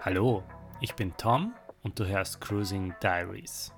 Hallo, 0.00 0.44
ich 0.80 0.94
bin 0.94 1.12
Tom 1.16 1.52
und 1.82 1.98
du 1.98 2.06
hörst 2.06 2.40
Cruising 2.40 2.94
Diaries. 3.02 3.74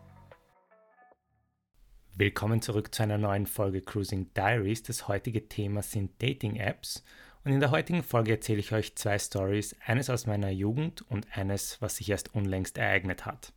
Willkommen 2.15 2.61
zurück 2.61 2.95
zu 2.95 3.03
einer 3.03 3.17
neuen 3.17 3.47
Folge 3.47 3.81
Cruising 3.81 4.31
Diaries. 4.35 4.83
Das 4.83 5.09
heutige 5.09 5.49
Thema 5.49 5.81
sind 5.81 6.23
Dating-Apps 6.23 7.03
und 7.43 7.53
in 7.53 7.61
der 7.61 7.71
heutigen 7.71 8.03
Folge 8.03 8.33
erzähle 8.33 8.61
ich 8.61 8.71
euch 8.73 8.97
zwei 8.97 9.19
Stories, 9.19 9.75
eines 9.87 10.11
aus 10.11 10.27
meiner 10.27 10.51
Jugend 10.51 11.01
und 11.11 11.27
eines, 11.39 11.81
was 11.81 11.97
sich 11.97 12.11
erst 12.11 12.35
unlängst 12.35 12.77
ereignet 12.77 13.25
hat. 13.25 13.55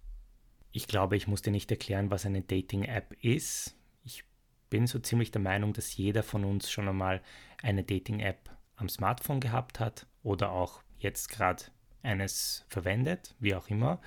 Ich 0.72 0.88
glaube, 0.88 1.18
ich 1.18 1.28
muss 1.28 1.42
dir 1.42 1.52
nicht 1.52 1.70
erklären, 1.70 2.12
was 2.12 2.26
eine 2.26 2.44
Dating-App 2.44 3.12
ist. 3.22 3.76
Ich 4.06 4.24
bin 4.70 4.88
so 4.88 5.00
ziemlich 5.00 5.32
der 5.32 5.42
Meinung, 5.42 5.74
dass 5.74 5.98
jeder 5.98 6.24
von 6.24 6.46
uns 6.46 6.72
schon 6.72 6.88
einmal 6.88 7.22
eine 7.62 7.84
Dating-App 7.84 8.58
am 8.78 8.88
Smartphone 8.88 9.42
gehabt 9.42 9.82
hat 9.82 10.08
oder 10.24 10.54
auch 10.54 10.82
jetzt 10.98 11.28
gerade 11.28 11.66
eines 12.04 12.66
verwendet, 12.70 13.36
wie 13.40 13.56
auch 13.56 13.70
immer. 13.70 14.00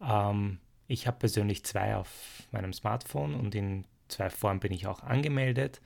Ähm, 0.00 0.58
ich 0.88 1.06
habe 1.06 1.18
persönlich 1.18 1.64
zwei 1.64 1.96
auf 1.96 2.42
meinem 2.50 2.72
Smartphone 2.72 3.34
und 3.34 3.54
in 3.54 3.84
zwei 4.08 4.30
Formen 4.30 4.60
bin 4.60 4.72
ich 4.72 4.86
auch 4.86 5.02
angemeldet. 5.02 5.80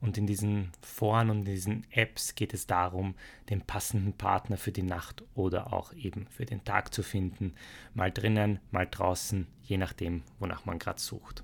Und 0.00 0.16
in 0.16 0.28
diesen 0.28 0.70
Foren 0.80 1.28
und 1.28 1.38
in 1.38 1.44
diesen 1.44 1.86
Apps 1.90 2.36
geht 2.36 2.54
es 2.54 2.68
darum, 2.68 3.16
den 3.50 3.62
passenden 3.62 4.12
Partner 4.12 4.56
für 4.56 4.70
die 4.70 4.84
Nacht 4.84 5.24
oder 5.34 5.72
auch 5.72 5.92
eben 5.92 6.28
für 6.28 6.46
den 6.46 6.62
Tag 6.64 6.94
zu 6.94 7.02
finden. 7.02 7.54
Mal 7.94 8.12
drinnen, 8.12 8.60
mal 8.70 8.86
draußen, 8.88 9.48
je 9.62 9.76
nachdem, 9.76 10.22
wonach 10.38 10.64
man 10.66 10.78
gerade 10.78 11.00
sucht. 11.00 11.42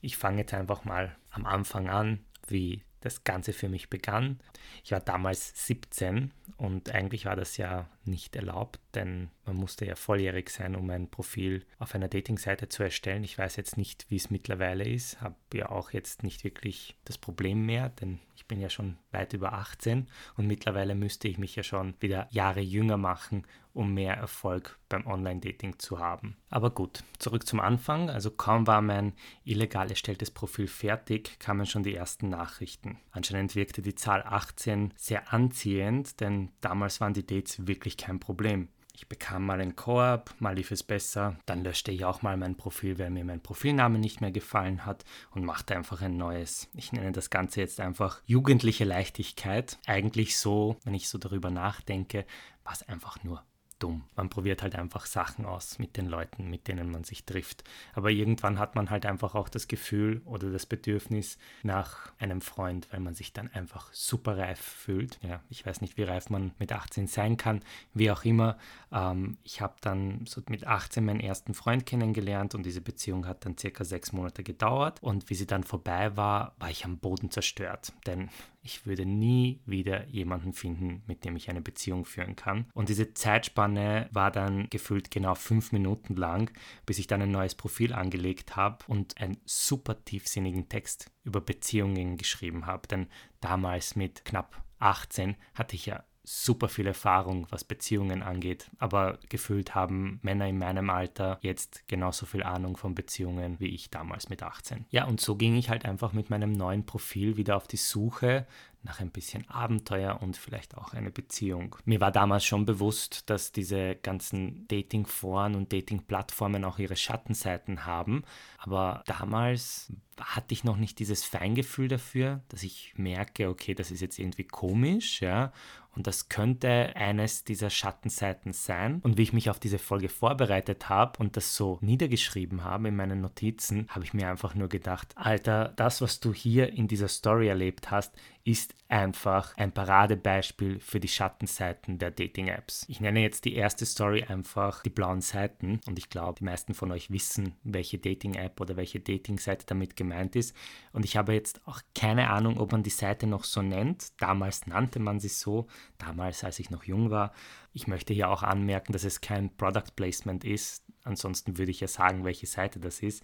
Ich 0.00 0.16
fange 0.16 0.38
jetzt 0.38 0.54
einfach 0.54 0.84
mal 0.84 1.14
am 1.30 1.44
Anfang 1.44 1.90
an, 1.90 2.20
wie 2.46 2.82
das 3.00 3.24
Ganze 3.24 3.52
für 3.52 3.68
mich 3.68 3.90
begann. 3.90 4.40
Ich 4.82 4.92
war 4.92 5.00
damals 5.00 5.66
17 5.66 6.32
und 6.56 6.94
eigentlich 6.94 7.26
war 7.26 7.36
das 7.36 7.58
ja 7.58 7.86
nicht 8.04 8.36
erlaubt, 8.36 8.80
denn 8.94 9.30
man 9.44 9.56
musste 9.56 9.84
ja 9.84 9.94
volljährig 9.94 10.50
sein, 10.50 10.74
um 10.74 10.88
ein 10.90 11.08
Profil 11.08 11.64
auf 11.78 11.94
einer 11.94 12.08
Datingseite 12.08 12.68
zu 12.68 12.82
erstellen. 12.82 13.24
Ich 13.24 13.36
weiß 13.36 13.56
jetzt 13.56 13.76
nicht, 13.76 14.06
wie 14.08 14.16
es 14.16 14.30
mittlerweile 14.30 14.84
ist, 14.84 15.20
habe 15.20 15.36
ja 15.54 15.70
auch 15.70 15.92
jetzt 15.92 16.22
nicht 16.22 16.44
wirklich 16.44 16.96
das 17.04 17.18
Problem 17.18 17.66
mehr, 17.66 17.88
denn 17.88 18.20
ich 18.36 18.46
bin 18.46 18.60
ja 18.60 18.70
schon 18.70 18.96
weit 19.12 19.32
über 19.32 19.52
18 19.52 20.08
und 20.36 20.46
mittlerweile 20.46 20.94
müsste 20.94 21.28
ich 21.28 21.38
mich 21.38 21.56
ja 21.56 21.62
schon 21.62 21.94
wieder 22.00 22.26
Jahre 22.30 22.60
jünger 22.60 22.96
machen, 22.96 23.44
um 23.72 23.94
mehr 23.94 24.14
Erfolg 24.14 24.78
beim 24.88 25.06
Online-Dating 25.06 25.78
zu 25.78 25.98
haben. 25.98 26.36
Aber 26.48 26.70
gut, 26.70 27.04
zurück 27.18 27.46
zum 27.46 27.60
Anfang. 27.60 28.10
Also 28.10 28.30
kaum 28.30 28.66
war 28.66 28.82
mein 28.82 29.12
illegal 29.44 29.90
erstelltes 29.90 30.30
Profil 30.30 30.66
fertig, 30.66 31.38
kamen 31.38 31.66
schon 31.66 31.82
die 31.82 31.94
ersten 31.94 32.28
Nachrichten. 32.28 32.98
Anscheinend 33.12 33.54
wirkte 33.54 33.82
die 33.82 33.94
Zahl 33.94 34.22
18 34.22 34.92
sehr 34.96 35.32
anziehend, 35.32 36.20
denn 36.20 36.50
damals 36.60 37.00
waren 37.00 37.14
die 37.14 37.26
Dates 37.26 37.66
wirklich 37.66 37.89
kein 37.96 38.20
Problem. 38.20 38.68
Ich 38.94 39.08
bekam 39.08 39.46
mal 39.46 39.60
ein 39.60 39.76
Koop, 39.76 40.34
mal 40.40 40.54
lief 40.54 40.70
es 40.72 40.82
besser, 40.82 41.36
dann 41.46 41.64
löschte 41.64 41.90
ich 41.90 42.04
auch 42.04 42.20
mal 42.22 42.36
mein 42.36 42.56
Profil, 42.56 42.98
weil 42.98 43.10
mir 43.10 43.24
mein 43.24 43.42
Profilname 43.42 43.98
nicht 43.98 44.20
mehr 44.20 44.30
gefallen 44.30 44.84
hat 44.84 45.04
und 45.30 45.44
machte 45.44 45.74
einfach 45.74 46.02
ein 46.02 46.16
neues. 46.18 46.68
Ich 46.74 46.92
nenne 46.92 47.12
das 47.12 47.30
Ganze 47.30 47.60
jetzt 47.60 47.80
einfach 47.80 48.20
jugendliche 48.26 48.84
Leichtigkeit. 48.84 49.78
Eigentlich 49.86 50.36
so, 50.36 50.76
wenn 50.84 50.94
ich 50.94 51.08
so 51.08 51.16
darüber 51.16 51.50
nachdenke, 51.50 52.26
war 52.62 52.74
es 52.74 52.86
einfach 52.86 53.24
nur 53.24 53.42
dumm. 53.80 54.04
Man 54.14 54.30
probiert 54.30 54.62
halt 54.62 54.76
einfach 54.76 55.06
Sachen 55.06 55.44
aus 55.44 55.78
mit 55.78 55.96
den 55.96 56.06
Leuten, 56.06 56.48
mit 56.48 56.68
denen 56.68 56.90
man 56.90 57.04
sich 57.04 57.24
trifft. 57.24 57.64
Aber 57.94 58.10
irgendwann 58.10 58.58
hat 58.58 58.74
man 58.74 58.90
halt 58.90 59.06
einfach 59.06 59.34
auch 59.34 59.48
das 59.48 59.66
Gefühl 59.66 60.22
oder 60.24 60.50
das 60.50 60.66
Bedürfnis 60.66 61.38
nach 61.62 62.12
einem 62.18 62.40
Freund, 62.40 62.88
weil 62.92 63.00
man 63.00 63.14
sich 63.14 63.32
dann 63.32 63.48
einfach 63.52 63.92
super 63.92 64.38
reif 64.38 64.60
fühlt. 64.60 65.18
Ja, 65.22 65.40
ich 65.48 65.66
weiß 65.66 65.80
nicht, 65.80 65.96
wie 65.96 66.04
reif 66.04 66.30
man 66.30 66.52
mit 66.58 66.72
18 66.72 67.06
sein 67.06 67.36
kann, 67.36 67.62
wie 67.94 68.10
auch 68.10 68.24
immer. 68.24 68.56
Ähm, 68.92 69.38
ich 69.44 69.60
habe 69.60 69.74
dann 69.80 70.24
so 70.26 70.42
mit 70.48 70.66
18 70.66 71.04
meinen 71.04 71.20
ersten 71.20 71.54
Freund 71.54 71.86
kennengelernt 71.86 72.54
und 72.54 72.64
diese 72.64 72.80
Beziehung 72.80 73.26
hat 73.26 73.44
dann 73.44 73.58
circa 73.58 73.84
sechs 73.84 74.12
Monate 74.12 74.42
gedauert. 74.42 75.02
Und 75.02 75.30
wie 75.30 75.34
sie 75.34 75.46
dann 75.46 75.64
vorbei 75.64 76.16
war, 76.16 76.54
war 76.58 76.70
ich 76.70 76.84
am 76.84 76.98
Boden 76.98 77.30
zerstört. 77.30 77.92
Denn 78.06 78.28
ich 78.62 78.86
würde 78.86 79.06
nie 79.06 79.60
wieder 79.64 80.06
jemanden 80.08 80.52
finden, 80.52 81.02
mit 81.06 81.24
dem 81.24 81.36
ich 81.36 81.48
eine 81.48 81.60
Beziehung 81.60 82.04
führen 82.04 82.36
kann. 82.36 82.66
Und 82.74 82.88
diese 82.88 83.14
Zeitspanne 83.14 84.08
war 84.12 84.30
dann 84.30 84.68
gefühlt 84.70 85.10
genau 85.10 85.34
fünf 85.34 85.72
Minuten 85.72 86.14
lang, 86.16 86.50
bis 86.86 86.98
ich 86.98 87.06
dann 87.06 87.22
ein 87.22 87.30
neues 87.30 87.54
Profil 87.54 87.92
angelegt 87.92 88.56
habe 88.56 88.84
und 88.86 89.20
einen 89.20 89.38
super 89.44 90.04
tiefsinnigen 90.04 90.68
Text 90.68 91.10
über 91.24 91.40
Beziehungen 91.40 92.16
geschrieben 92.16 92.66
habe. 92.66 92.86
Denn 92.88 93.06
damals 93.40 93.96
mit 93.96 94.24
knapp 94.24 94.62
18 94.78 95.36
hatte 95.54 95.76
ich 95.76 95.86
ja 95.86 96.04
super 96.32 96.68
viel 96.68 96.86
Erfahrung, 96.86 97.48
was 97.50 97.64
Beziehungen 97.64 98.22
angeht, 98.22 98.70
aber 98.78 99.18
gefühlt 99.28 99.74
haben 99.74 100.20
Männer 100.22 100.46
in 100.46 100.58
meinem 100.58 100.88
Alter 100.88 101.38
jetzt 101.42 101.88
genauso 101.88 102.24
viel 102.24 102.44
Ahnung 102.44 102.76
von 102.76 102.94
Beziehungen 102.94 103.58
wie 103.58 103.74
ich 103.74 103.90
damals 103.90 104.28
mit 104.28 104.44
18. 104.44 104.86
Ja, 104.90 105.06
und 105.06 105.20
so 105.20 105.34
ging 105.34 105.56
ich 105.56 105.70
halt 105.70 105.84
einfach 105.84 106.12
mit 106.12 106.30
meinem 106.30 106.52
neuen 106.52 106.86
Profil 106.86 107.36
wieder 107.36 107.56
auf 107.56 107.66
die 107.66 107.76
Suche 107.76 108.46
nach 108.82 109.00
ein 109.00 109.10
bisschen 109.10 109.48
Abenteuer 109.50 110.22
und 110.22 110.36
vielleicht 110.36 110.78
auch 110.78 110.94
eine 110.94 111.10
Beziehung. 111.10 111.76
Mir 111.84 112.00
war 112.00 112.10
damals 112.10 112.44
schon 112.44 112.64
bewusst, 112.64 113.28
dass 113.28 113.52
diese 113.52 113.96
ganzen 113.96 114.66
Dating-Foren 114.68 115.54
und 115.54 115.72
Dating-Plattformen 115.72 116.64
auch 116.64 116.78
ihre 116.78 116.96
Schattenseiten 116.96 117.84
haben, 117.84 118.22
aber 118.58 119.02
damals 119.06 119.92
hatte 120.18 120.54
ich 120.54 120.64
noch 120.64 120.76
nicht 120.76 120.98
dieses 120.98 121.24
Feingefühl 121.24 121.88
dafür, 121.88 122.40
dass 122.48 122.62
ich 122.62 122.94
merke, 122.96 123.48
okay, 123.48 123.74
das 123.74 123.90
ist 123.90 124.00
jetzt 124.00 124.18
irgendwie 124.18 124.44
komisch, 124.44 125.20
ja, 125.20 125.52
und 125.94 126.06
das 126.06 126.28
könnte 126.28 126.94
eines 126.94 127.44
dieser 127.44 127.70
Schattenseiten 127.70 128.52
sein. 128.52 129.00
Und 129.02 129.18
wie 129.18 129.22
ich 129.22 129.32
mich 129.32 129.50
auf 129.50 129.58
diese 129.58 129.78
Folge 129.78 130.08
vorbereitet 130.08 130.88
habe 130.88 131.18
und 131.18 131.36
das 131.36 131.56
so 131.56 131.78
niedergeschrieben 131.80 132.64
habe 132.64 132.88
in 132.88 132.96
meinen 132.96 133.20
Notizen, 133.20 133.86
habe 133.88 134.04
ich 134.04 134.14
mir 134.14 134.28
einfach 134.28 134.54
nur 134.54 134.68
gedacht, 134.68 135.12
Alter, 135.16 135.72
das, 135.76 136.00
was 136.00 136.20
du 136.20 136.32
hier 136.32 136.72
in 136.72 136.88
dieser 136.88 137.08
Story 137.08 137.48
erlebt 137.48 137.90
hast, 137.90 138.14
ist 138.44 138.74
einfach 138.88 139.56
ein 139.56 139.72
Paradebeispiel 139.72 140.80
für 140.80 140.98
die 140.98 141.08
Schattenseiten 141.08 141.98
der 141.98 142.10
Dating-Apps. 142.10 142.86
Ich 142.88 143.00
nenne 143.00 143.20
jetzt 143.20 143.44
die 143.44 143.54
erste 143.54 143.84
Story 143.84 144.24
einfach 144.24 144.82
die 144.82 144.90
blauen 144.90 145.20
Seiten 145.20 145.80
und 145.86 145.98
ich 145.98 146.08
glaube, 146.08 146.38
die 146.38 146.44
meisten 146.44 146.74
von 146.74 146.90
euch 146.90 147.10
wissen, 147.10 147.54
welche 147.62 147.98
Dating-App 147.98 148.60
oder 148.60 148.76
welche 148.76 148.98
Dating-Seite 148.98 149.66
damit 149.66 149.94
gemeint 149.94 150.36
ist. 150.36 150.56
Und 150.92 151.04
ich 151.04 151.16
habe 151.16 151.34
jetzt 151.34 151.60
auch 151.66 151.80
keine 151.94 152.30
Ahnung, 152.30 152.58
ob 152.58 152.72
man 152.72 152.82
die 152.82 152.90
Seite 152.90 153.26
noch 153.26 153.44
so 153.44 153.62
nennt. 153.62 154.20
Damals 154.20 154.66
nannte 154.66 154.98
man 154.98 155.20
sie 155.20 155.28
so, 155.28 155.66
damals, 155.98 156.42
als 156.42 156.58
ich 156.58 156.70
noch 156.70 156.84
jung 156.84 157.10
war. 157.10 157.32
Ich 157.72 157.86
möchte 157.86 158.14
hier 158.14 158.30
auch 158.30 158.42
anmerken, 158.42 158.92
dass 158.92 159.04
es 159.04 159.20
kein 159.20 159.54
Product 159.56 159.94
Placement 159.94 160.44
ist. 160.44 160.84
Ansonsten 161.04 161.58
würde 161.58 161.70
ich 161.70 161.80
ja 161.80 161.88
sagen, 161.88 162.24
welche 162.24 162.46
Seite 162.46 162.80
das 162.80 163.00
ist 163.00 163.22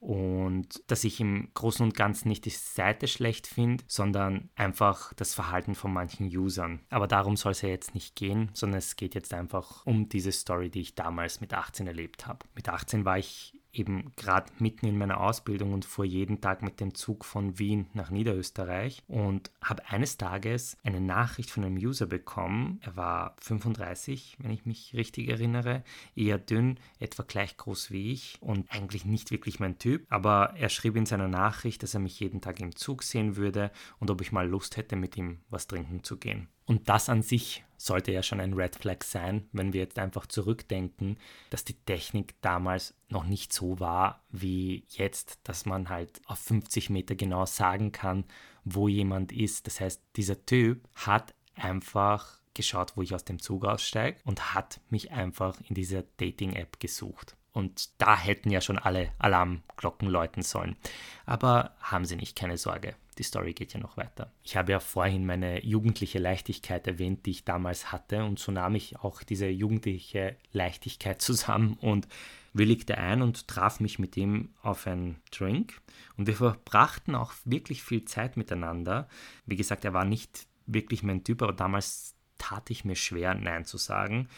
und 0.00 0.82
dass 0.86 1.04
ich 1.04 1.20
im 1.20 1.48
Großen 1.54 1.84
und 1.84 1.94
Ganzen 1.94 2.28
nicht 2.28 2.44
die 2.44 2.50
Seite 2.50 3.08
schlecht 3.08 3.46
finde, 3.46 3.84
sondern 3.88 4.48
einfach 4.54 5.12
das 5.14 5.34
Verhalten 5.34 5.74
von 5.74 5.92
manchen 5.92 6.26
Usern. 6.26 6.80
Aber 6.90 7.08
darum 7.08 7.36
soll 7.36 7.52
es 7.52 7.62
ja 7.62 7.68
jetzt 7.68 7.94
nicht 7.94 8.14
gehen, 8.14 8.50
sondern 8.52 8.78
es 8.78 8.96
geht 8.96 9.14
jetzt 9.14 9.34
einfach 9.34 9.84
um 9.86 10.08
diese 10.08 10.32
Story, 10.32 10.70
die 10.70 10.80
ich 10.80 10.94
damals 10.94 11.40
mit 11.40 11.52
18 11.52 11.86
erlebt 11.86 12.26
habe. 12.26 12.46
Mit 12.54 12.68
18 12.68 13.04
war 13.04 13.18
ich 13.18 13.57
eben 13.72 14.12
gerade 14.16 14.50
mitten 14.58 14.86
in 14.86 14.98
meiner 14.98 15.20
Ausbildung 15.20 15.72
und 15.72 15.84
fuhr 15.84 16.04
jeden 16.04 16.40
Tag 16.40 16.62
mit 16.62 16.80
dem 16.80 16.94
Zug 16.94 17.24
von 17.24 17.58
Wien 17.58 17.86
nach 17.92 18.10
Niederösterreich 18.10 19.02
und 19.06 19.50
habe 19.62 19.86
eines 19.88 20.16
Tages 20.16 20.76
eine 20.82 21.00
Nachricht 21.00 21.50
von 21.50 21.64
einem 21.64 21.76
User 21.76 22.06
bekommen. 22.06 22.80
Er 22.82 22.96
war 22.96 23.36
35, 23.40 24.36
wenn 24.40 24.50
ich 24.50 24.66
mich 24.66 24.94
richtig 24.94 25.28
erinnere, 25.28 25.84
eher 26.14 26.38
dünn, 26.38 26.78
etwa 26.98 27.22
gleich 27.22 27.56
groß 27.56 27.90
wie 27.90 28.12
ich 28.12 28.38
und 28.40 28.70
eigentlich 28.70 29.04
nicht 29.04 29.30
wirklich 29.30 29.60
mein 29.60 29.78
Typ, 29.78 30.06
aber 30.08 30.54
er 30.56 30.68
schrieb 30.68 30.96
in 30.96 31.06
seiner 31.06 31.28
Nachricht, 31.28 31.82
dass 31.82 31.94
er 31.94 32.00
mich 32.00 32.20
jeden 32.20 32.40
Tag 32.40 32.60
im 32.60 32.74
Zug 32.74 33.02
sehen 33.02 33.36
würde 33.36 33.70
und 33.98 34.10
ob 34.10 34.20
ich 34.20 34.32
mal 34.32 34.48
Lust 34.48 34.76
hätte, 34.76 34.96
mit 34.96 35.16
ihm 35.16 35.40
was 35.50 35.66
trinken 35.66 36.02
zu 36.02 36.18
gehen. 36.18 36.48
Und 36.68 36.88
das 36.88 37.08
an 37.08 37.22
sich 37.22 37.64
sollte 37.78 38.12
ja 38.12 38.22
schon 38.22 38.40
ein 38.40 38.52
Red 38.52 38.76
Flag 38.76 39.02
sein, 39.02 39.48
wenn 39.52 39.72
wir 39.72 39.80
jetzt 39.80 39.98
einfach 39.98 40.26
zurückdenken, 40.26 41.16
dass 41.48 41.64
die 41.64 41.74
Technik 41.74 42.34
damals 42.42 42.94
noch 43.08 43.24
nicht 43.24 43.52
so 43.52 43.80
war 43.80 44.22
wie 44.28 44.84
jetzt, 44.88 45.40
dass 45.44 45.64
man 45.64 45.88
halt 45.88 46.20
auf 46.26 46.38
50 46.40 46.90
Meter 46.90 47.14
genau 47.14 47.46
sagen 47.46 47.90
kann, 47.90 48.24
wo 48.64 48.86
jemand 48.86 49.32
ist. 49.32 49.66
Das 49.66 49.80
heißt, 49.80 50.02
dieser 50.16 50.44
Typ 50.44 50.86
hat 50.94 51.34
einfach 51.54 52.38
geschaut, 52.52 52.92
wo 52.96 53.02
ich 53.02 53.14
aus 53.14 53.24
dem 53.24 53.40
Zug 53.40 53.64
aussteige 53.64 54.20
und 54.24 54.54
hat 54.54 54.80
mich 54.90 55.10
einfach 55.10 55.58
in 55.68 55.74
dieser 55.74 56.02
Dating-App 56.18 56.80
gesucht. 56.80 57.36
Und 57.52 57.90
da 57.98 58.16
hätten 58.16 58.50
ja 58.50 58.60
schon 58.60 58.78
alle 58.78 59.10
Alarmglocken 59.18 60.08
läuten 60.08 60.42
sollen. 60.42 60.76
Aber 61.24 61.74
haben 61.80 62.04
Sie 62.04 62.16
nicht, 62.16 62.36
keine 62.36 62.58
Sorge. 62.58 62.94
Die 63.18 63.24
Story 63.24 63.52
geht 63.52 63.74
ja 63.74 63.80
noch 63.80 63.96
weiter. 63.96 64.32
Ich 64.44 64.56
habe 64.56 64.72
ja 64.72 64.80
vorhin 64.80 65.26
meine 65.26 65.64
jugendliche 65.64 66.20
Leichtigkeit 66.20 66.86
erwähnt, 66.86 67.26
die 67.26 67.32
ich 67.32 67.44
damals 67.44 67.90
hatte. 67.90 68.24
Und 68.24 68.38
so 68.38 68.52
nahm 68.52 68.76
ich 68.76 69.00
auch 69.00 69.24
diese 69.24 69.48
jugendliche 69.48 70.36
Leichtigkeit 70.52 71.20
zusammen 71.22 71.74
und 71.74 72.06
willigte 72.52 72.96
ein 72.96 73.20
und 73.20 73.48
traf 73.48 73.80
mich 73.80 73.98
mit 73.98 74.16
ihm 74.16 74.54
auf 74.62 74.86
einen 74.86 75.20
Drink. 75.32 75.80
Und 76.16 76.26
wir 76.26 76.36
verbrachten 76.36 77.14
auch 77.14 77.32
wirklich 77.44 77.82
viel 77.82 78.04
Zeit 78.04 78.36
miteinander. 78.36 79.08
Wie 79.46 79.56
gesagt, 79.56 79.84
er 79.84 79.92
war 79.92 80.04
nicht 80.04 80.46
wirklich 80.66 81.02
mein 81.02 81.24
Typ, 81.24 81.42
aber 81.42 81.52
damals 81.52 82.14
tat 82.38 82.70
ich 82.70 82.84
mir 82.84 82.96
schwer, 82.96 83.34
Nein 83.34 83.64
zu 83.64 83.78
sagen. 83.78 84.28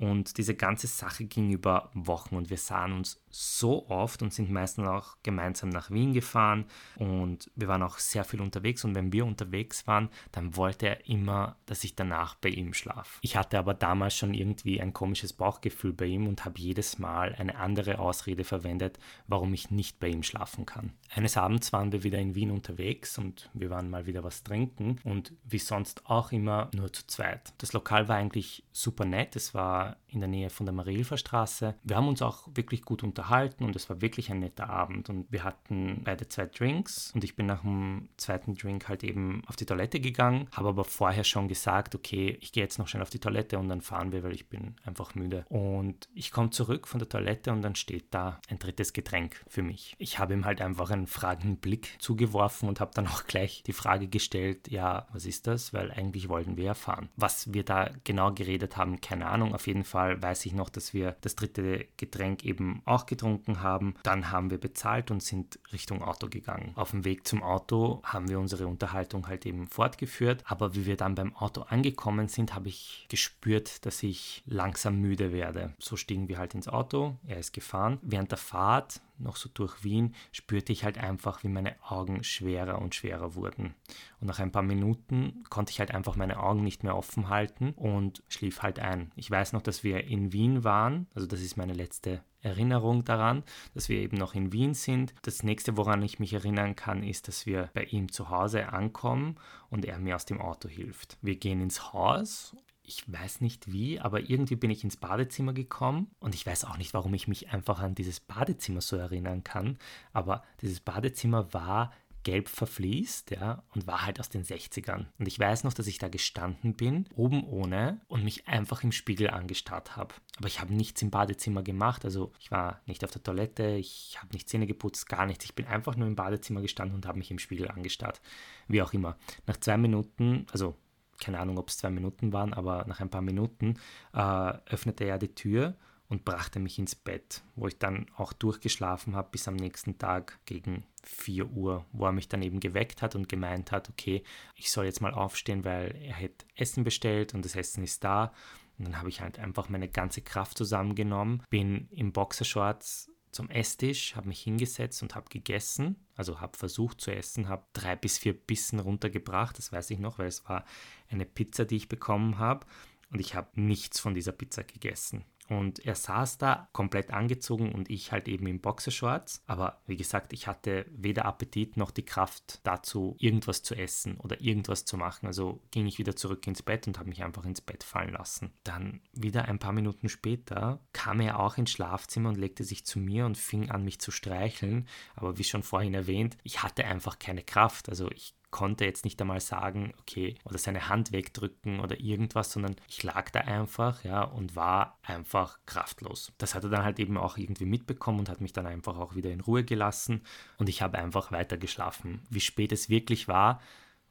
Und 0.00 0.38
diese 0.38 0.54
ganze 0.54 0.86
Sache 0.86 1.26
ging 1.26 1.50
über 1.50 1.90
Wochen 1.92 2.34
und 2.34 2.48
wir 2.48 2.56
sahen 2.56 2.92
uns 2.94 3.22
so 3.28 3.86
oft 3.88 4.22
und 4.22 4.32
sind 4.32 4.50
meistens 4.50 4.88
auch 4.88 5.18
gemeinsam 5.22 5.68
nach 5.68 5.90
Wien 5.90 6.14
gefahren 6.14 6.64
und 6.96 7.50
wir 7.54 7.68
waren 7.68 7.82
auch 7.82 7.98
sehr 7.98 8.24
viel 8.24 8.40
unterwegs 8.40 8.82
und 8.82 8.94
wenn 8.94 9.12
wir 9.12 9.26
unterwegs 9.26 9.86
waren, 9.86 10.08
dann 10.32 10.56
wollte 10.56 10.88
er 10.88 11.06
immer, 11.06 11.56
dass 11.66 11.84
ich 11.84 11.94
danach 11.94 12.34
bei 12.36 12.48
ihm 12.48 12.72
schlafe. 12.72 13.18
Ich 13.20 13.36
hatte 13.36 13.58
aber 13.58 13.74
damals 13.74 14.16
schon 14.16 14.32
irgendwie 14.32 14.80
ein 14.80 14.94
komisches 14.94 15.34
Bauchgefühl 15.34 15.92
bei 15.92 16.06
ihm 16.06 16.26
und 16.26 16.46
habe 16.46 16.58
jedes 16.58 16.98
Mal 16.98 17.34
eine 17.34 17.56
andere 17.56 17.98
Ausrede 17.98 18.44
verwendet, 18.44 18.98
warum 19.26 19.52
ich 19.52 19.70
nicht 19.70 20.00
bei 20.00 20.08
ihm 20.08 20.22
schlafen 20.22 20.64
kann. 20.64 20.94
Eines 21.14 21.36
Abends 21.36 21.74
waren 21.74 21.92
wir 21.92 22.02
wieder 22.04 22.18
in 22.18 22.34
Wien 22.34 22.50
unterwegs 22.50 23.18
und 23.18 23.50
wir 23.52 23.68
waren 23.68 23.90
mal 23.90 24.06
wieder 24.06 24.24
was 24.24 24.44
trinken 24.44 24.98
und 25.04 25.34
wie 25.44 25.58
sonst 25.58 26.06
auch 26.06 26.32
immer 26.32 26.70
nur 26.74 26.90
zu 26.90 27.06
zweit. 27.06 27.52
Das 27.58 27.74
Lokal 27.74 28.08
war 28.08 28.16
eigentlich 28.16 28.64
super 28.82 29.04
nett, 29.04 29.36
es 29.36 29.54
war 29.54 29.96
in 30.08 30.20
der 30.20 30.28
Nähe 30.28 30.50
von 30.50 30.66
der 30.66 30.74
Marilfer 30.74 31.16
Straße. 31.16 31.74
Wir 31.84 31.96
haben 31.96 32.08
uns 32.08 32.22
auch 32.22 32.48
wirklich 32.54 32.82
gut 32.82 33.02
unterhalten 33.02 33.64
und 33.64 33.76
es 33.76 33.88
war 33.88 34.00
wirklich 34.00 34.30
ein 34.30 34.40
netter 34.40 34.68
Abend 34.68 35.08
und 35.08 35.30
wir 35.30 35.44
hatten 35.44 36.02
beide 36.04 36.28
zwei 36.28 36.46
Drinks 36.46 37.12
und 37.14 37.24
ich 37.24 37.36
bin 37.36 37.46
nach 37.46 37.62
dem 37.62 38.08
zweiten 38.16 38.54
Drink 38.54 38.88
halt 38.88 39.04
eben 39.04 39.42
auf 39.46 39.56
die 39.56 39.66
Toilette 39.66 40.00
gegangen, 40.00 40.48
habe 40.52 40.70
aber 40.70 40.84
vorher 40.84 41.24
schon 41.24 41.48
gesagt, 41.48 41.94
okay, 41.94 42.38
ich 42.40 42.52
gehe 42.52 42.62
jetzt 42.62 42.78
noch 42.78 42.88
schnell 42.88 43.02
auf 43.02 43.10
die 43.10 43.18
Toilette 43.18 43.58
und 43.58 43.68
dann 43.68 43.80
fahren 43.80 44.12
wir, 44.12 44.22
weil 44.22 44.34
ich 44.34 44.48
bin 44.48 44.76
einfach 44.84 45.14
müde. 45.14 45.44
Und 45.48 46.08
ich 46.14 46.30
komme 46.30 46.50
zurück 46.50 46.88
von 46.88 46.98
der 46.98 47.08
Toilette 47.08 47.52
und 47.52 47.62
dann 47.62 47.74
steht 47.74 48.06
da 48.10 48.40
ein 48.48 48.58
drittes 48.58 48.92
Getränk 48.92 49.44
für 49.46 49.62
mich. 49.62 49.94
Ich 49.98 50.18
habe 50.18 50.34
ihm 50.34 50.44
halt 50.44 50.60
einfach 50.60 50.90
einen 50.90 51.06
fragenden 51.06 51.56
Blick 51.58 51.96
zugeworfen 51.98 52.68
und 52.68 52.80
habe 52.80 52.92
dann 52.94 53.06
auch 53.06 53.24
gleich 53.26 53.62
die 53.64 53.72
Frage 53.72 54.08
gestellt, 54.08 54.68
ja, 54.68 55.06
was 55.12 55.26
ist 55.26 55.46
das? 55.46 55.72
Weil 55.72 55.90
eigentlich 55.92 56.28
wollten 56.28 56.56
wir 56.56 56.68
erfahren. 56.68 57.08
Was 57.16 57.52
wir 57.52 57.64
da 57.64 57.90
genau 58.04 58.32
geredet 58.32 58.69
haben, 58.76 59.00
keine 59.00 59.26
Ahnung. 59.26 59.54
Auf 59.54 59.66
jeden 59.66 59.84
Fall 59.84 60.00
Fall 60.00 60.22
weiß 60.22 60.46
ich 60.46 60.54
noch, 60.54 60.70
dass 60.70 60.94
wir 60.94 61.16
das 61.20 61.36
dritte 61.36 61.86
Getränk 61.96 62.44
eben 62.44 62.80
auch 62.84 63.06
getrunken 63.06 63.60
haben. 63.62 63.94
Dann 64.02 64.30
haben 64.30 64.50
wir 64.50 64.58
bezahlt 64.58 65.10
und 65.10 65.22
sind 65.22 65.58
Richtung 65.72 66.02
Auto 66.02 66.28
gegangen. 66.28 66.72
Auf 66.76 66.92
dem 66.92 67.04
Weg 67.04 67.26
zum 67.26 67.42
Auto 67.42 68.00
haben 68.04 68.28
wir 68.28 68.38
unsere 68.38 68.66
Unterhaltung 68.66 69.26
halt 69.26 69.44
eben 69.46 69.66
fortgeführt. 69.66 70.42
Aber 70.46 70.74
wie 70.74 70.86
wir 70.86 70.96
dann 70.96 71.16
beim 71.16 71.36
Auto 71.36 71.62
angekommen 71.62 72.28
sind, 72.28 72.54
habe 72.54 72.68
ich 72.68 73.06
gespürt, 73.10 73.84
dass 73.84 74.02
ich 74.02 74.42
langsam 74.46 75.00
müde 75.00 75.32
werde. 75.32 75.74
So 75.78 75.96
stiegen 75.96 76.28
wir 76.28 76.38
halt 76.38 76.54
ins 76.54 76.68
Auto. 76.68 77.18
Er 77.26 77.38
ist 77.38 77.52
gefahren. 77.52 77.98
Während 78.02 78.30
der 78.30 78.38
Fahrt 78.38 79.02
noch 79.20 79.36
so 79.36 79.48
durch 79.52 79.84
Wien, 79.84 80.14
spürte 80.32 80.72
ich 80.72 80.84
halt 80.84 80.98
einfach, 80.98 81.42
wie 81.44 81.48
meine 81.48 81.76
Augen 81.82 82.24
schwerer 82.24 82.80
und 82.80 82.94
schwerer 82.94 83.34
wurden. 83.34 83.74
Und 84.20 84.26
nach 84.26 84.38
ein 84.38 84.52
paar 84.52 84.62
Minuten 84.62 85.44
konnte 85.48 85.70
ich 85.70 85.80
halt 85.80 85.92
einfach 85.92 86.16
meine 86.16 86.40
Augen 86.40 86.62
nicht 86.64 86.82
mehr 86.82 86.96
offen 86.96 87.28
halten 87.28 87.72
und 87.72 88.22
schlief 88.28 88.62
halt 88.62 88.78
ein. 88.78 89.12
Ich 89.16 89.30
weiß 89.30 89.52
noch, 89.52 89.62
dass 89.62 89.84
wir 89.84 90.04
in 90.04 90.32
Wien 90.32 90.64
waren, 90.64 91.06
also 91.14 91.26
das 91.26 91.40
ist 91.40 91.56
meine 91.56 91.74
letzte 91.74 92.22
Erinnerung 92.42 93.04
daran, 93.04 93.44
dass 93.74 93.88
wir 93.88 93.98
eben 93.98 94.16
noch 94.16 94.34
in 94.34 94.52
Wien 94.52 94.74
sind. 94.74 95.14
Das 95.22 95.42
nächste, 95.42 95.76
woran 95.76 96.02
ich 96.02 96.18
mich 96.18 96.32
erinnern 96.32 96.74
kann, 96.74 97.02
ist, 97.02 97.28
dass 97.28 97.46
wir 97.46 97.70
bei 97.74 97.84
ihm 97.84 98.10
zu 98.10 98.30
Hause 98.30 98.72
ankommen 98.72 99.36
und 99.68 99.84
er 99.84 99.98
mir 99.98 100.16
aus 100.16 100.24
dem 100.24 100.40
Auto 100.40 100.68
hilft. 100.68 101.18
Wir 101.20 101.36
gehen 101.36 101.60
ins 101.60 101.92
Haus 101.92 102.56
ich 102.90 103.04
weiß 103.10 103.40
nicht 103.40 103.72
wie, 103.72 104.00
aber 104.00 104.28
irgendwie 104.28 104.56
bin 104.56 104.70
ich 104.70 104.82
ins 104.82 104.96
Badezimmer 104.96 105.52
gekommen 105.52 106.10
und 106.18 106.34
ich 106.34 106.44
weiß 106.44 106.64
auch 106.64 106.76
nicht, 106.76 106.92
warum 106.92 107.14
ich 107.14 107.28
mich 107.28 107.50
einfach 107.50 107.78
an 107.78 107.94
dieses 107.94 108.18
Badezimmer 108.18 108.80
so 108.80 108.96
erinnern 108.96 109.44
kann, 109.44 109.78
aber 110.12 110.42
dieses 110.60 110.80
Badezimmer 110.80 111.54
war 111.54 111.92
gelb 112.24 112.48
verfließt, 112.48 113.30
ja, 113.30 113.62
und 113.74 113.86
war 113.86 114.04
halt 114.04 114.20
aus 114.20 114.28
den 114.28 114.44
60ern. 114.44 115.06
Und 115.18 115.26
ich 115.26 115.38
weiß 115.38 115.64
noch, 115.64 115.72
dass 115.72 115.86
ich 115.86 115.98
da 115.98 116.08
gestanden 116.08 116.74
bin, 116.74 117.06
oben 117.14 117.44
ohne, 117.44 118.00
und 118.08 118.24
mich 118.24 118.46
einfach 118.46 118.82
im 118.82 118.92
Spiegel 118.92 119.30
angestarrt 119.30 119.96
habe. 119.96 120.14
Aber 120.36 120.48
ich 120.48 120.60
habe 120.60 120.74
nichts 120.74 121.00
im 121.00 121.10
Badezimmer 121.10 121.62
gemacht, 121.62 122.04
also 122.04 122.32
ich 122.40 122.50
war 122.50 122.82
nicht 122.84 123.04
auf 123.04 123.10
der 123.12 123.22
Toilette, 123.22 123.68
ich 123.76 124.18
habe 124.20 124.34
nicht 124.34 124.48
Zähne 124.48 124.66
geputzt, 124.66 125.08
gar 125.08 125.24
nichts. 125.26 125.44
Ich 125.44 125.54
bin 125.54 125.66
einfach 125.66 125.96
nur 125.96 126.08
im 126.08 126.16
Badezimmer 126.16 126.60
gestanden 126.60 126.96
und 126.96 127.06
habe 127.06 127.18
mich 127.18 127.30
im 127.30 127.38
Spiegel 127.38 127.70
angestarrt. 127.70 128.20
Wie 128.68 128.82
auch 128.82 128.92
immer. 128.92 129.16
Nach 129.46 129.56
zwei 129.56 129.78
Minuten, 129.78 130.44
also 130.52 130.76
keine 131.20 131.38
Ahnung, 131.38 131.58
ob 131.58 131.68
es 131.68 131.78
zwei 131.78 131.90
Minuten 131.90 132.32
waren, 132.32 132.52
aber 132.54 132.84
nach 132.86 133.00
ein 133.00 133.10
paar 133.10 133.22
Minuten 133.22 133.78
äh, 134.12 134.52
öffnete 134.66 135.04
er 135.04 135.18
die 135.18 135.34
Tür 135.34 135.76
und 136.10 136.24
brachte 136.24 136.58
mich 136.58 136.78
ins 136.78 136.96
Bett, 136.96 137.42
wo 137.54 137.68
ich 137.68 137.78
dann 137.78 138.06
auch 138.16 138.32
durchgeschlafen 138.32 139.14
habe 139.14 139.28
bis 139.30 139.46
am 139.46 139.54
nächsten 139.54 139.96
Tag 139.96 140.40
gegen 140.44 140.84
4 141.04 141.50
Uhr, 141.50 141.86
wo 141.92 142.06
er 142.06 142.12
mich 142.12 142.28
dann 142.28 142.42
eben 142.42 142.58
geweckt 142.58 143.00
hat 143.00 143.14
und 143.14 143.28
gemeint 143.28 143.70
hat, 143.70 143.88
okay, 143.88 144.24
ich 144.56 144.72
soll 144.72 144.86
jetzt 144.86 145.00
mal 145.00 145.14
aufstehen, 145.14 145.64
weil 145.64 145.96
er 146.02 146.14
hätte 146.14 146.46
Essen 146.56 146.82
bestellt 146.82 147.32
und 147.32 147.44
das 147.44 147.54
Essen 147.54 147.84
ist 147.84 148.02
da. 148.02 148.32
Und 148.76 148.86
dann 148.86 148.98
habe 148.98 149.08
ich 149.08 149.20
halt 149.20 149.38
einfach 149.38 149.68
meine 149.68 149.88
ganze 149.88 150.20
Kraft 150.20 150.58
zusammengenommen, 150.58 151.44
bin 151.48 151.88
im 151.90 152.12
Boxershorts 152.12 153.10
zum 153.32 153.48
Esstisch, 153.48 154.16
habe 154.16 154.28
mich 154.28 154.42
hingesetzt 154.42 155.02
und 155.02 155.14
habe 155.14 155.28
gegessen, 155.28 155.96
also 156.16 156.40
habe 156.40 156.58
versucht 156.58 157.00
zu 157.00 157.14
essen, 157.14 157.48
habe 157.48 157.64
drei 157.72 157.96
bis 157.96 158.18
vier 158.18 158.34
Bissen 158.34 158.80
runtergebracht, 158.80 159.58
das 159.58 159.72
weiß 159.72 159.90
ich 159.90 159.98
noch, 159.98 160.18
weil 160.18 160.26
es 160.26 160.48
war 160.48 160.64
eine 161.08 161.26
Pizza, 161.26 161.64
die 161.64 161.76
ich 161.76 161.88
bekommen 161.88 162.38
habe 162.38 162.66
und 163.10 163.20
ich 163.20 163.34
habe 163.34 163.60
nichts 163.60 164.00
von 164.00 164.14
dieser 164.14 164.32
Pizza 164.32 164.64
gegessen. 164.64 165.24
Und 165.50 165.84
er 165.84 165.96
saß 165.96 166.38
da 166.38 166.68
komplett 166.72 167.10
angezogen 167.10 167.72
und 167.72 167.90
ich 167.90 168.12
halt 168.12 168.28
eben 168.28 168.46
im 168.46 168.60
Boxershorts. 168.60 169.42
Aber 169.48 169.82
wie 169.86 169.96
gesagt, 169.96 170.32
ich 170.32 170.46
hatte 170.46 170.86
weder 170.90 171.24
Appetit 171.24 171.76
noch 171.76 171.90
die 171.90 172.04
Kraft 172.04 172.60
dazu, 172.62 173.16
irgendwas 173.18 173.64
zu 173.64 173.74
essen 173.74 174.16
oder 174.18 174.40
irgendwas 174.40 174.84
zu 174.84 174.96
machen. 174.96 175.26
Also 175.26 175.60
ging 175.72 175.86
ich 175.86 175.98
wieder 175.98 176.14
zurück 176.14 176.46
ins 176.46 176.62
Bett 176.62 176.86
und 176.86 177.00
habe 177.00 177.08
mich 177.08 177.24
einfach 177.24 177.44
ins 177.44 177.60
Bett 177.60 177.82
fallen 177.82 178.12
lassen. 178.12 178.52
Dann 178.62 179.00
wieder 179.12 179.46
ein 179.46 179.58
paar 179.58 179.72
Minuten 179.72 180.08
später 180.08 180.78
kam 180.92 181.20
er 181.20 181.40
auch 181.40 181.58
ins 181.58 181.72
Schlafzimmer 181.72 182.28
und 182.28 182.38
legte 182.38 182.62
sich 182.62 182.86
zu 182.86 183.00
mir 183.00 183.26
und 183.26 183.36
fing 183.36 183.70
an, 183.70 183.84
mich 183.84 184.00
zu 184.00 184.12
streicheln. 184.12 184.86
Aber 185.16 185.36
wie 185.36 185.44
schon 185.44 185.64
vorhin 185.64 185.94
erwähnt, 185.94 186.38
ich 186.44 186.62
hatte 186.62 186.84
einfach 186.84 187.18
keine 187.18 187.42
Kraft. 187.42 187.88
Also 187.88 188.08
ich 188.12 188.34
konnte 188.50 188.84
jetzt 188.84 189.04
nicht 189.04 189.20
einmal 189.20 189.40
sagen, 189.40 189.92
okay, 190.00 190.36
oder 190.44 190.58
seine 190.58 190.88
Hand 190.88 191.12
wegdrücken 191.12 191.80
oder 191.80 192.00
irgendwas, 192.00 192.52
sondern 192.52 192.76
ich 192.88 193.02
lag 193.02 193.30
da 193.30 193.40
einfach, 193.40 194.04
ja, 194.04 194.22
und 194.22 194.56
war 194.56 194.98
einfach 195.02 195.58
kraftlos. 195.66 196.32
Das 196.38 196.54
hat 196.54 196.64
er 196.64 196.70
dann 196.70 196.84
halt 196.84 196.98
eben 196.98 197.16
auch 197.16 197.36
irgendwie 197.36 197.66
mitbekommen 197.66 198.20
und 198.20 198.28
hat 198.28 198.40
mich 198.40 198.52
dann 198.52 198.66
einfach 198.66 198.98
auch 198.98 199.14
wieder 199.14 199.30
in 199.30 199.40
Ruhe 199.40 199.64
gelassen 199.64 200.22
und 200.58 200.68
ich 200.68 200.82
habe 200.82 200.98
einfach 200.98 201.32
weiter 201.32 201.56
geschlafen. 201.56 202.22
Wie 202.30 202.40
spät 202.40 202.72
es 202.72 202.88
wirklich 202.88 203.28
war, 203.28 203.60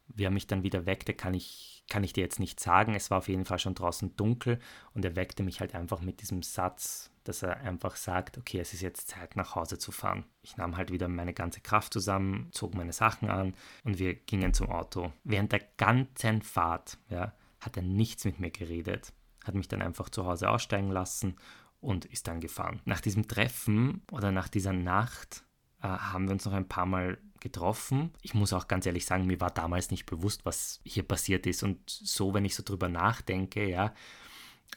wie 0.07 0.23
er 0.23 0.31
mich 0.31 0.47
dann 0.47 0.63
wieder 0.63 0.85
weckte, 0.85 1.13
kann 1.13 1.33
ich, 1.33 1.83
kann 1.89 2.03
ich 2.03 2.13
dir 2.13 2.21
jetzt 2.21 2.39
nicht 2.39 2.59
sagen. 2.59 2.95
Es 2.95 3.11
war 3.11 3.19
auf 3.19 3.27
jeden 3.27 3.45
Fall 3.45 3.59
schon 3.59 3.75
draußen 3.75 4.15
dunkel 4.15 4.59
und 4.93 5.05
er 5.05 5.15
weckte 5.15 5.43
mich 5.43 5.59
halt 5.59 5.75
einfach 5.75 6.01
mit 6.01 6.21
diesem 6.21 6.43
Satz, 6.43 7.08
dass 7.23 7.43
er 7.43 7.57
einfach 7.61 7.95
sagt, 7.95 8.37
okay, 8.37 8.59
es 8.59 8.73
ist 8.73 8.81
jetzt 8.81 9.09
Zeit 9.09 9.35
nach 9.35 9.55
Hause 9.55 9.77
zu 9.77 9.91
fahren. 9.91 10.25
Ich 10.41 10.57
nahm 10.57 10.77
halt 10.77 10.91
wieder 10.91 11.07
meine 11.07 11.33
ganze 11.33 11.61
Kraft 11.61 11.93
zusammen, 11.93 12.49
zog 12.51 12.75
meine 12.75 12.93
Sachen 12.93 13.29
an 13.29 13.53
und 13.83 13.99
wir 13.99 14.15
gingen 14.15 14.53
zum 14.53 14.69
Auto. 14.69 15.13
Während 15.23 15.51
der 15.51 15.61
ganzen 15.77 16.41
Fahrt 16.41 16.97
ja, 17.09 17.33
hat 17.59 17.77
er 17.77 17.83
nichts 17.83 18.25
mit 18.25 18.39
mir 18.39 18.51
geredet, 18.51 19.13
hat 19.43 19.55
mich 19.55 19.67
dann 19.67 19.81
einfach 19.81 20.09
zu 20.09 20.25
Hause 20.25 20.49
aussteigen 20.49 20.91
lassen 20.91 21.35
und 21.81 22.05
ist 22.05 22.27
dann 22.27 22.41
gefahren. 22.41 22.81
Nach 22.85 23.01
diesem 23.01 23.27
Treffen 23.27 24.03
oder 24.11 24.31
nach 24.31 24.47
dieser 24.47 24.73
Nacht 24.73 25.43
äh, 25.81 25.87
haben 25.87 26.25
wir 26.25 26.33
uns 26.33 26.45
noch 26.45 26.53
ein 26.53 26.67
paar 26.67 26.85
Mal 26.85 27.17
getroffen. 27.39 28.11
Ich 28.21 28.33
muss 28.33 28.53
auch 28.53 28.67
ganz 28.67 28.85
ehrlich 28.85 29.05
sagen, 29.05 29.25
mir 29.25 29.39
war 29.39 29.51
damals 29.51 29.91
nicht 29.91 30.05
bewusst, 30.05 30.45
was 30.45 30.81
hier 30.83 31.03
passiert 31.03 31.47
ist. 31.47 31.63
Und 31.63 31.89
so, 31.89 32.33
wenn 32.33 32.45
ich 32.45 32.55
so 32.55 32.63
drüber 32.63 32.89
nachdenke, 32.89 33.67
ja, 33.69 33.93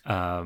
äh, 0.05 0.45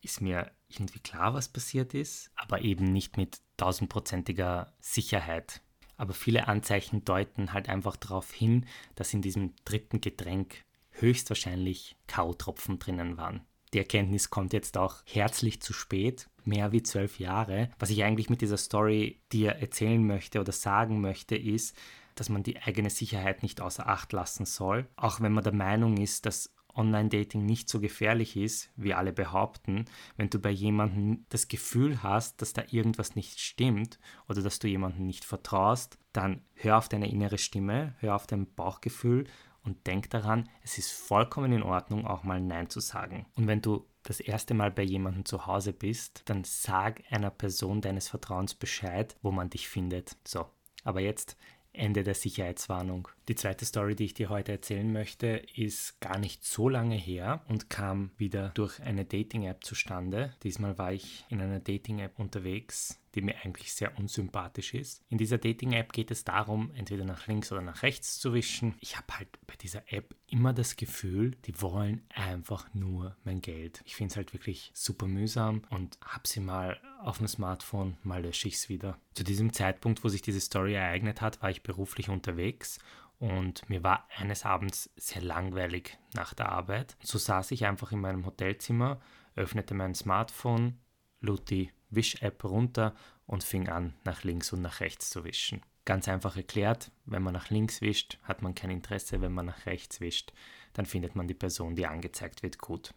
ist 0.00 0.20
mir 0.20 0.50
irgendwie 0.68 1.00
klar, 1.00 1.34
was 1.34 1.48
passiert 1.48 1.94
ist, 1.94 2.30
aber 2.36 2.62
eben 2.62 2.84
nicht 2.84 3.16
mit 3.16 3.40
tausendprozentiger 3.56 4.72
Sicherheit. 4.80 5.60
Aber 5.96 6.14
viele 6.14 6.46
Anzeichen 6.46 7.04
deuten 7.04 7.52
halt 7.52 7.68
einfach 7.68 7.96
darauf 7.96 8.32
hin, 8.32 8.66
dass 8.94 9.14
in 9.14 9.22
diesem 9.22 9.54
dritten 9.64 10.00
Getränk 10.00 10.64
höchstwahrscheinlich 10.90 11.96
K.O.-Tropfen 12.06 12.78
drinnen 12.78 13.16
waren. 13.16 13.42
Die 13.74 13.78
Erkenntnis 13.78 14.30
kommt 14.30 14.52
jetzt 14.52 14.78
auch 14.78 15.02
herzlich 15.04 15.60
zu 15.60 15.72
spät, 15.72 16.28
mehr 16.44 16.72
wie 16.72 16.82
zwölf 16.82 17.18
Jahre. 17.18 17.70
Was 17.78 17.90
ich 17.90 18.02
eigentlich 18.02 18.30
mit 18.30 18.40
dieser 18.40 18.56
Story 18.56 19.20
dir 19.32 19.52
erzählen 19.52 20.04
möchte 20.06 20.40
oder 20.40 20.52
sagen 20.52 21.00
möchte, 21.00 21.36
ist, 21.36 21.76
dass 22.14 22.28
man 22.30 22.42
die 22.42 22.58
eigene 22.60 22.90
Sicherheit 22.90 23.42
nicht 23.42 23.60
außer 23.60 23.86
Acht 23.86 24.12
lassen 24.12 24.46
soll, 24.46 24.88
auch 24.96 25.20
wenn 25.20 25.32
man 25.32 25.44
der 25.44 25.52
Meinung 25.52 25.98
ist, 25.98 26.26
dass 26.26 26.52
Online-Dating 26.78 27.44
nicht 27.44 27.68
so 27.68 27.80
gefährlich 27.80 28.36
ist, 28.36 28.70
wie 28.76 28.94
alle 28.94 29.12
behaupten, 29.12 29.84
wenn 30.16 30.30
du 30.30 30.38
bei 30.38 30.50
jemandem 30.50 31.26
das 31.28 31.48
Gefühl 31.48 32.02
hast, 32.02 32.40
dass 32.40 32.52
da 32.52 32.62
irgendwas 32.70 33.16
nicht 33.16 33.40
stimmt 33.40 33.98
oder 34.28 34.42
dass 34.42 34.58
du 34.58 34.68
jemandem 34.68 35.06
nicht 35.06 35.24
vertraust, 35.24 35.98
dann 36.12 36.42
hör 36.54 36.78
auf 36.78 36.88
deine 36.88 37.10
innere 37.10 37.38
Stimme, 37.38 37.94
hör 37.98 38.14
auf 38.14 38.26
dein 38.26 38.46
Bauchgefühl 38.54 39.26
und 39.62 39.86
denk 39.86 40.08
daran, 40.10 40.48
es 40.62 40.78
ist 40.78 40.92
vollkommen 40.92 41.52
in 41.52 41.62
Ordnung, 41.62 42.06
auch 42.06 42.24
mal 42.24 42.40
Nein 42.40 42.70
zu 42.70 42.80
sagen. 42.80 43.26
Und 43.34 43.46
wenn 43.46 43.60
du 43.60 43.86
das 44.02 44.20
erste 44.20 44.54
Mal 44.54 44.70
bei 44.70 44.82
jemandem 44.82 45.24
zu 45.26 45.46
Hause 45.46 45.72
bist, 45.72 46.22
dann 46.26 46.44
sag 46.44 47.02
einer 47.10 47.30
Person 47.30 47.80
deines 47.82 48.08
Vertrauens 48.08 48.54
Bescheid, 48.54 49.16
wo 49.20 49.30
man 49.30 49.50
dich 49.50 49.68
findet. 49.68 50.16
So, 50.26 50.46
aber 50.84 51.00
jetzt 51.00 51.36
Ende 51.78 52.04
der 52.04 52.14
Sicherheitswarnung. 52.14 53.08
Die 53.28 53.34
zweite 53.34 53.64
Story, 53.64 53.94
die 53.94 54.06
ich 54.06 54.14
dir 54.14 54.28
heute 54.28 54.52
erzählen 54.52 54.92
möchte, 54.92 55.42
ist 55.54 56.00
gar 56.00 56.18
nicht 56.18 56.44
so 56.44 56.68
lange 56.68 56.96
her 56.96 57.42
und 57.48 57.70
kam 57.70 58.10
wieder 58.16 58.50
durch 58.54 58.80
eine 58.80 59.04
Dating-App 59.04 59.64
zustande. 59.64 60.34
Diesmal 60.42 60.78
war 60.78 60.92
ich 60.92 61.24
in 61.28 61.40
einer 61.40 61.60
Dating-App 61.60 62.18
unterwegs, 62.18 63.00
die 63.18 63.24
mir 63.24 63.36
eigentlich 63.44 63.72
sehr 63.72 63.98
unsympathisch 63.98 64.74
ist. 64.74 65.02
In 65.08 65.18
dieser 65.18 65.38
Dating-App 65.38 65.92
geht 65.92 66.10
es 66.10 66.24
darum, 66.24 66.72
entweder 66.74 67.04
nach 67.04 67.26
links 67.26 67.50
oder 67.50 67.60
nach 67.60 67.82
rechts 67.82 68.20
zu 68.20 68.32
wischen. 68.32 68.74
Ich 68.80 68.96
habe 68.96 69.18
halt 69.18 69.28
bei 69.46 69.56
dieser 69.56 69.92
App 69.92 70.14
immer 70.28 70.52
das 70.52 70.76
Gefühl, 70.76 71.32
die 71.46 71.60
wollen 71.60 72.06
einfach 72.14 72.72
nur 72.74 73.16
mein 73.24 73.40
Geld. 73.40 73.82
Ich 73.84 73.96
finde 73.96 74.12
es 74.12 74.16
halt 74.16 74.32
wirklich 74.32 74.70
super 74.72 75.06
mühsam 75.06 75.62
und 75.70 75.98
habe 76.04 76.28
sie 76.28 76.40
mal 76.40 76.80
auf 77.00 77.18
dem 77.18 77.26
Smartphone, 77.26 77.96
mal 78.04 78.22
lösche 78.22 78.48
ich 78.48 78.54
es 78.54 78.68
wieder. 78.68 78.98
Zu 79.14 79.24
diesem 79.24 79.52
Zeitpunkt, 79.52 80.04
wo 80.04 80.08
sich 80.08 80.22
diese 80.22 80.40
Story 80.40 80.74
ereignet 80.74 81.20
hat, 81.20 81.42
war 81.42 81.50
ich 81.50 81.62
beruflich 81.62 82.08
unterwegs 82.08 82.78
und 83.18 83.68
mir 83.68 83.82
war 83.82 84.06
eines 84.16 84.44
Abends 84.44 84.90
sehr 84.96 85.22
langweilig 85.22 85.98
nach 86.14 86.34
der 86.34 86.50
Arbeit. 86.50 86.96
So 87.02 87.18
saß 87.18 87.50
ich 87.50 87.66
einfach 87.66 87.90
in 87.90 88.00
meinem 88.00 88.24
Hotelzimmer, 88.26 89.00
öffnete 89.34 89.74
mein 89.74 89.94
Smartphone, 89.94 90.78
lud 91.20 91.50
die 91.50 91.70
Wish-App 91.90 92.44
runter 92.44 92.94
und 93.26 93.44
fing 93.44 93.68
an, 93.68 93.94
nach 94.04 94.24
links 94.24 94.52
und 94.52 94.62
nach 94.62 94.80
rechts 94.80 95.10
zu 95.10 95.24
wischen. 95.24 95.62
Ganz 95.84 96.06
einfach 96.08 96.36
erklärt, 96.36 96.90
wenn 97.06 97.22
man 97.22 97.32
nach 97.32 97.50
links 97.50 97.80
wischt, 97.80 98.18
hat 98.22 98.42
man 98.42 98.54
kein 98.54 98.70
Interesse, 98.70 99.20
wenn 99.22 99.32
man 99.32 99.46
nach 99.46 99.64
rechts 99.64 100.00
wischt, 100.00 100.32
dann 100.74 100.86
findet 100.86 101.16
man 101.16 101.28
die 101.28 101.34
Person, 101.34 101.76
die 101.76 101.86
angezeigt 101.86 102.42
wird, 102.42 102.58
gut. 102.58 102.92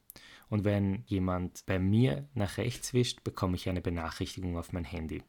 Und 0.50 0.66
wenn 0.66 1.04
jemand 1.06 1.66
bei 1.66 1.80
mir 1.80 2.28
nach 2.34 2.58
rechts 2.58 2.94
wischt, 2.94 3.24
bekomme 3.24 3.56
ich 3.56 3.70
eine 3.70 3.82
Benachrichtigung 3.82 4.58
auf 4.58 4.74
mein 4.74 4.84
Handy. 4.84 5.24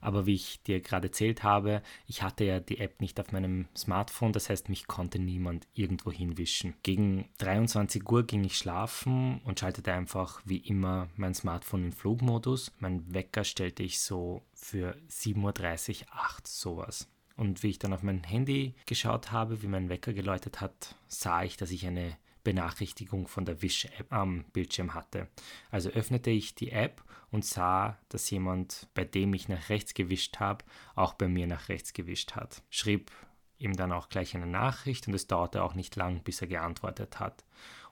Aber 0.00 0.26
wie 0.26 0.34
ich 0.34 0.62
dir 0.62 0.80
gerade 0.80 1.08
erzählt 1.08 1.42
habe, 1.42 1.82
ich 2.06 2.22
hatte 2.22 2.44
ja 2.44 2.60
die 2.60 2.78
App 2.78 3.00
nicht 3.00 3.18
auf 3.18 3.32
meinem 3.32 3.66
Smartphone, 3.76 4.32
das 4.32 4.48
heißt, 4.48 4.68
mich 4.68 4.86
konnte 4.86 5.18
niemand 5.18 5.66
irgendwo 5.74 6.12
hinwischen. 6.12 6.74
Gegen 6.82 7.28
23 7.38 8.08
Uhr 8.08 8.24
ging 8.24 8.44
ich 8.44 8.56
schlafen 8.56 9.40
und 9.44 9.60
schaltete 9.60 9.92
einfach 9.92 10.40
wie 10.44 10.58
immer 10.58 11.08
mein 11.16 11.34
Smartphone 11.34 11.84
in 11.84 11.92
Flugmodus. 11.92 12.72
Mein 12.78 13.12
Wecker 13.12 13.44
stellte 13.44 13.82
ich 13.82 14.00
so 14.00 14.42
für 14.54 14.96
7.30 15.10 16.02
Uhr, 16.02 16.06
8 16.12 16.46
sowas. 16.46 17.08
Und 17.36 17.62
wie 17.62 17.70
ich 17.70 17.78
dann 17.78 17.92
auf 17.92 18.02
mein 18.02 18.24
Handy 18.24 18.74
geschaut 18.86 19.30
habe, 19.30 19.62
wie 19.62 19.68
mein 19.68 19.88
Wecker 19.88 20.12
geläutet 20.12 20.60
hat, 20.60 20.96
sah 21.06 21.44
ich, 21.44 21.56
dass 21.56 21.70
ich 21.70 21.86
eine 21.86 22.16
Benachrichtigung 22.48 23.28
von 23.28 23.44
der 23.44 23.60
Wish-App 23.60 24.10
am 24.10 24.44
Bildschirm 24.54 24.94
hatte. 24.94 25.28
Also 25.70 25.90
öffnete 25.90 26.30
ich 26.30 26.54
die 26.54 26.72
App 26.72 27.04
und 27.30 27.44
sah, 27.44 27.98
dass 28.08 28.30
jemand, 28.30 28.88
bei 28.94 29.04
dem 29.04 29.34
ich 29.34 29.50
nach 29.50 29.68
rechts 29.68 29.92
gewischt 29.92 30.40
habe, 30.40 30.64
auch 30.94 31.12
bei 31.12 31.28
mir 31.28 31.46
nach 31.46 31.68
rechts 31.68 31.92
gewischt 31.92 32.36
hat. 32.36 32.62
Schrieb 32.70 33.10
ihm 33.58 33.76
dann 33.76 33.92
auch 33.92 34.08
gleich 34.08 34.34
eine 34.34 34.46
Nachricht 34.46 35.06
und 35.08 35.12
es 35.12 35.26
dauerte 35.26 35.62
auch 35.62 35.74
nicht 35.74 35.94
lang, 35.96 36.22
bis 36.22 36.40
er 36.40 36.46
geantwortet 36.46 37.20
hat. 37.20 37.44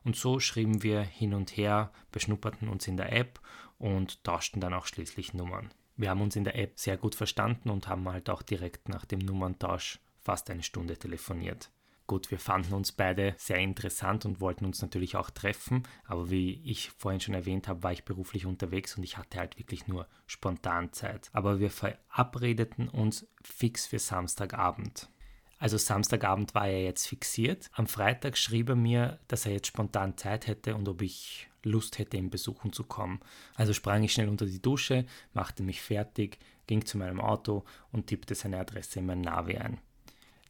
Und 0.05 0.17
so 0.17 0.41
schrieben 0.41 0.83
wir 0.83 1.03
hin 1.03 1.35
und 1.35 1.55
her, 1.59 1.93
beschnupperten 2.11 2.71
uns 2.71 2.89
in 2.89 2.97
der 2.97 3.13
App 3.13 3.39
und 3.77 4.25
tauschten 4.25 4.63
dann 4.63 4.73
auch 4.73 4.87
schließlich 4.87 5.35
Nummern. 5.35 5.69
Wir 5.99 6.09
haben 6.09 6.23
uns 6.23 6.35
in 6.35 6.45
der 6.45 6.57
App 6.57 6.79
sehr 6.79 6.97
gut 6.97 7.15
verstanden 7.15 7.69
und 7.69 7.89
haben 7.89 8.09
halt 8.09 8.31
auch 8.31 8.41
direkt 8.41 8.89
nach 8.89 9.05
dem 9.05 9.19
Nummerntausch 9.19 10.01
fast 10.23 10.49
eine 10.49 10.63
Stunde 10.63 10.97
telefoniert. 10.97 11.71
Gut, 12.07 12.31
wir 12.31 12.39
fanden 12.39 12.73
uns 12.73 12.93
beide 12.93 13.35
sehr 13.37 13.59
interessant 13.59 14.25
und 14.27 14.41
wollten 14.41 14.65
uns 14.65 14.81
natürlich 14.81 15.17
auch 15.17 15.29
treffen, 15.29 15.83
aber 16.05 16.31
wie 16.31 16.63
ich 16.65 16.91
vorhin 16.91 17.21
schon 17.21 17.35
erwähnt 17.35 17.67
habe, 17.67 17.83
war 17.83 17.93
ich 17.93 18.05
beruflich 18.05 18.47
unterwegs 18.47 18.97
und 18.97 19.03
ich 19.03 19.19
hatte 19.19 19.39
halt 19.39 19.59
wirklich 19.59 19.89
nur 19.89 20.07
spontan 20.27 20.93
Zeit. 20.93 21.29
Aber 21.33 21.59
wir 21.59 21.71
verabredeten 21.71 22.89
uns 22.89 23.27
fix 23.43 23.87
für 23.87 23.99
Samstagabend. 23.99 25.11
Also 25.59 25.79
Samstagabend 25.79 26.55
war 26.55 26.69
er 26.69 26.85
jetzt 26.85 27.09
fixiert. 27.09 27.71
Am 27.73 27.89
Freitag 27.89 28.37
schrieb 28.37 28.69
er 28.69 28.77
mir, 28.77 29.19
dass 29.27 29.47
er 29.47 29.53
jetzt 29.53 29.69
spontan 29.69 30.17
Zeit 30.17 30.47
hätte 30.47 30.77
und 30.77 30.89
ob 30.89 31.03
ich 31.03 31.49
Lust 31.63 31.99
hätte, 31.99 32.19
ihn 32.19 32.31
besuchen 32.31 32.73
zu 32.73 32.85
kommen. 32.85 33.21
Also 33.55 33.73
sprang 33.73 34.05
ich 34.05 34.13
schnell 34.13 34.29
unter 34.29 34.47
die 34.47 34.63
Dusche, 34.63 35.07
machte 35.33 35.65
mich 35.65 35.83
fertig, 35.83 36.39
ging 36.69 36.85
zu 36.85 36.99
meinem 36.99 37.21
Auto 37.21 37.65
und 37.91 38.07
tippte 38.07 38.37
seine 38.37 38.59
Adresse 38.59 39.01
in 39.01 39.07
mein 39.07 39.23
Navi 39.23 39.57
ein. 39.57 39.81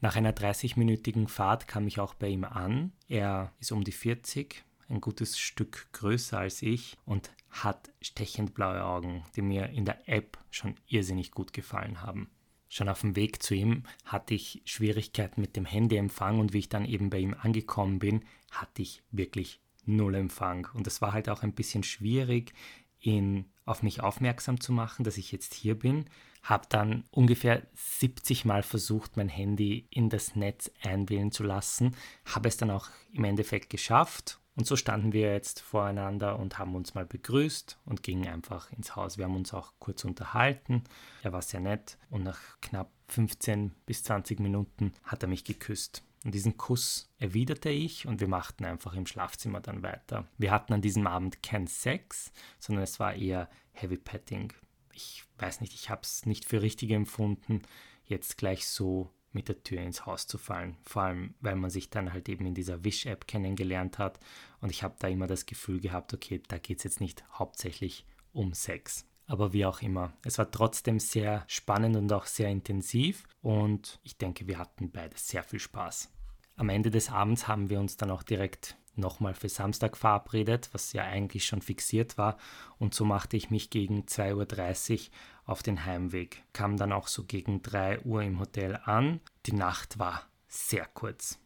Nach 0.07 0.15
einer 0.15 0.33
30-minütigen 0.33 1.27
Fahrt 1.27 1.67
kam 1.67 1.89
ich 1.89 1.99
auch 1.99 2.15
bei 2.15 2.29
ihm 2.29 2.45
an. 2.45 2.93
Er 3.09 3.53
ist 3.59 3.73
um 3.73 3.83
die 3.83 3.91
40, 3.91 4.63
ein 4.89 5.01
gutes 5.01 5.37
Stück 5.37 5.89
größer 5.91 6.39
als 6.39 6.63
ich 6.63 6.97
und 7.07 7.33
hat 7.51 7.91
stechend 8.01 8.55
blaue 8.55 8.85
Augen, 8.85 9.25
die 9.35 9.43
mir 9.43 9.71
in 9.71 9.85
der 9.85 10.09
App 10.09 10.39
schon 10.53 10.77
irrsinnig 10.87 11.33
gut 11.33 11.53
gefallen 11.53 12.03
haben. 12.03 12.31
Schon 12.69 12.89
auf 12.89 13.01
dem 13.01 13.17
Weg 13.17 13.43
zu 13.43 13.57
ihm 13.57 13.83
hatte 14.05 14.35
ich 14.35 14.63
Schwierigkeiten 14.65 15.41
mit 15.41 15.57
dem 15.57 15.65
Handyempfang 15.65 16.39
und 16.39 16.53
wie 16.53 16.61
ich 16.61 16.69
dann 16.69 16.85
eben 16.85 17.11
bei 17.11 17.19
ihm 17.19 17.35
angekommen 17.35 17.99
bin, 17.99 18.25
hatte 18.53 18.83
ich 18.83 19.03
wirklich 19.11 19.61
null 19.87 20.15
Empfang. 20.15 20.69
Und 20.73 20.87
es 20.87 21.03
war 21.03 21.15
halt 21.15 21.29
auch 21.29 21.43
ein 21.43 21.53
bisschen 21.53 21.83
schwierig, 21.83 22.55
ihn 23.01 23.47
auf 23.67 23.83
mich 23.83 24.01
aufmerksam 24.01 24.61
zu 24.61 24.73
machen, 24.73 25.05
dass 25.05 25.19
ich 25.19 25.33
jetzt 25.33 25.53
hier 25.53 25.79
bin, 25.79 26.07
habe 26.43 26.67
dann 26.69 27.05
ungefähr 27.11 27.63
70 27.75 28.45
Mal 28.45 28.63
versucht, 28.63 29.17
mein 29.17 29.29
Handy 29.29 29.87
in 29.91 30.09
das 30.09 30.37
Netz 30.37 30.71
einwählen 30.83 31.33
zu 31.33 31.43
lassen, 31.43 31.95
habe 32.25 32.49
es 32.49 32.57
dann 32.57 32.71
auch 32.71 32.89
im 33.13 33.25
Endeffekt 33.25 33.69
geschafft 33.69 34.39
und 34.57 34.67
so 34.67 34.75
standen 34.75 35.13
wir 35.13 35.33
jetzt 35.33 35.61
voreinander 35.61 36.39
und 36.39 36.59
haben 36.59 36.75
uns 36.75 36.95
mal 36.95 37.05
begrüßt 37.05 37.79
und 37.85 38.03
gingen 38.03 38.27
einfach 38.27 38.73
ins 38.73 38.97
Haus. 38.97 39.19
Wir 39.19 39.27
haben 39.27 39.37
uns 39.37 39.53
auch 39.53 39.75
kurz 39.79 40.05
unterhalten. 40.05 40.83
Er 41.23 41.35
war 41.35 41.43
sehr 41.43 41.61
nett 41.61 41.99
und 42.09 42.23
nach 42.23 42.41
knapp 42.63 42.91
15 43.09 43.73
bis 43.85 44.03
20 44.05 44.41
Minuten 44.41 44.95
hat 45.05 45.23
er 45.23 45.29
mich 45.29 45.45
geküsst. 45.45 46.03
Und 46.27 46.35
diesen 46.35 46.57
Kuss 46.57 47.09
erwiderte 47.19 47.71
ich 47.71 48.09
und 48.09 48.21
wir 48.21 48.27
machten 48.27 48.65
einfach 48.65 48.95
im 48.95 49.07
Schlafzimmer 49.07 49.61
dann 49.61 49.85
weiter. 49.85 50.27
Wir 50.39 50.51
hatten 50.51 50.73
an 50.73 50.83
diesem 50.83 51.07
Abend 51.07 51.41
keinen 51.41 51.69
Sex, 51.69 52.33
sondern 52.59 52.83
es 52.83 52.99
war 52.99 53.15
eher 53.15 53.49
Heavy 53.71 53.97
Petting. 53.97 54.53
Ich 54.93 55.23
weiß 55.39 55.61
nicht, 55.61 55.73
ich 55.73 55.89
habe 55.89 56.01
es 56.03 56.27
nicht 56.27 56.45
für 56.45 56.63
richtig 56.63 56.91
empfunden, 56.91 57.63
jetzt 58.07 58.39
gleich 58.39 58.67
so 58.67 59.09
mit 59.31 59.47
der 59.47 59.63
Tür 59.63 59.81
ins 59.81 60.05
Haus 60.05 60.27
zu 60.27 60.37
fallen. 60.37 60.77
Vor 60.83 61.03
allem, 61.03 61.35
weil 61.39 61.55
man 61.55 61.71
sich 61.71 61.91
dann 61.91 62.13
halt 62.13 62.29
eben 62.29 62.45
in 62.45 62.55
dieser 62.55 62.83
Wish-App 62.83 63.29
kennengelernt 63.29 64.01
hat. 64.01 64.19
Und 64.61 64.71
ich 64.71 64.83
habe 64.83 64.97
da 64.99 65.07
immer 65.07 65.29
das 65.29 65.47
Gefühl 65.47 65.79
gehabt, 65.79 66.13
okay, 66.13 66.43
da 66.49 66.59
geht 66.59 66.79
es 66.79 66.85
jetzt 66.85 67.01
nicht 67.01 67.25
hauptsächlich 67.39 68.05
um 68.33 68.53
Sex. 68.53 69.07
Aber 69.29 69.53
wie 69.53 69.65
auch 69.65 69.81
immer, 69.81 70.13
es 70.25 70.39
war 70.39 70.51
trotzdem 70.51 70.99
sehr 70.99 71.45
spannend 71.47 71.95
und 71.95 72.13
auch 72.13 72.27
sehr 72.27 72.49
intensiv. 72.49 73.29
Und 73.43 74.01
ich 74.03 74.19
denke, 74.19 74.49
wir 74.49 74.59
hatten 74.59 74.91
beide 74.91 75.17
sehr 75.17 75.45
viel 75.45 75.61
Spaß. 75.61 76.11
Am 76.57 76.71
Ende 76.71 76.91
des 76.91 77.11
Abends 77.11 77.49
haben 77.49 77.69
wir 77.69 77.79
uns 77.79 77.99
dann 77.99 78.11
auch 78.11 78.23
direkt 78.23 78.77
nochmal 78.95 79.35
für 79.35 79.51
Samstag 79.51 79.97
verabredet, 79.97 80.71
was 80.73 80.95
ja 80.95 81.05
eigentlich 81.05 81.45
schon 81.45 81.61
fixiert 81.61 82.17
war. 82.17 82.39
Und 82.79 82.95
so 82.95 83.05
machte 83.05 83.37
ich 83.37 83.51
mich 83.51 83.69
gegen 83.69 84.05
2.30 84.05 84.93
Uhr 85.09 85.15
auf 85.45 85.63
den 85.63 85.85
Heimweg. 85.85 86.45
Kam 86.55 86.79
dann 86.79 86.93
auch 86.93 87.09
so 87.09 87.25
gegen 87.25 87.63
3 87.63 88.01
Uhr 88.01 88.23
im 88.23 88.41
Hotel 88.41 88.81
an. 88.85 89.21
Die 89.45 89.53
Nacht 89.53 89.99
war 89.99 90.23
sehr 90.49 90.87
kurz. 90.87 91.39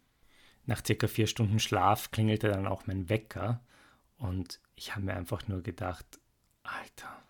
Nach 0.67 0.85
circa 0.85 1.09
vier 1.09 1.27
Stunden 1.27 1.59
Schlaf 1.59 2.13
klingelte 2.13 2.49
dann 2.49 2.69
auch 2.69 2.87
mein 2.87 3.09
Wecker 3.09 3.61
und 4.17 4.61
ich 4.77 4.95
habe 4.95 5.07
mir 5.07 5.15
einfach 5.15 5.49
nur 5.49 5.63
gedacht, 5.63 6.07
Alter, 6.63 7.23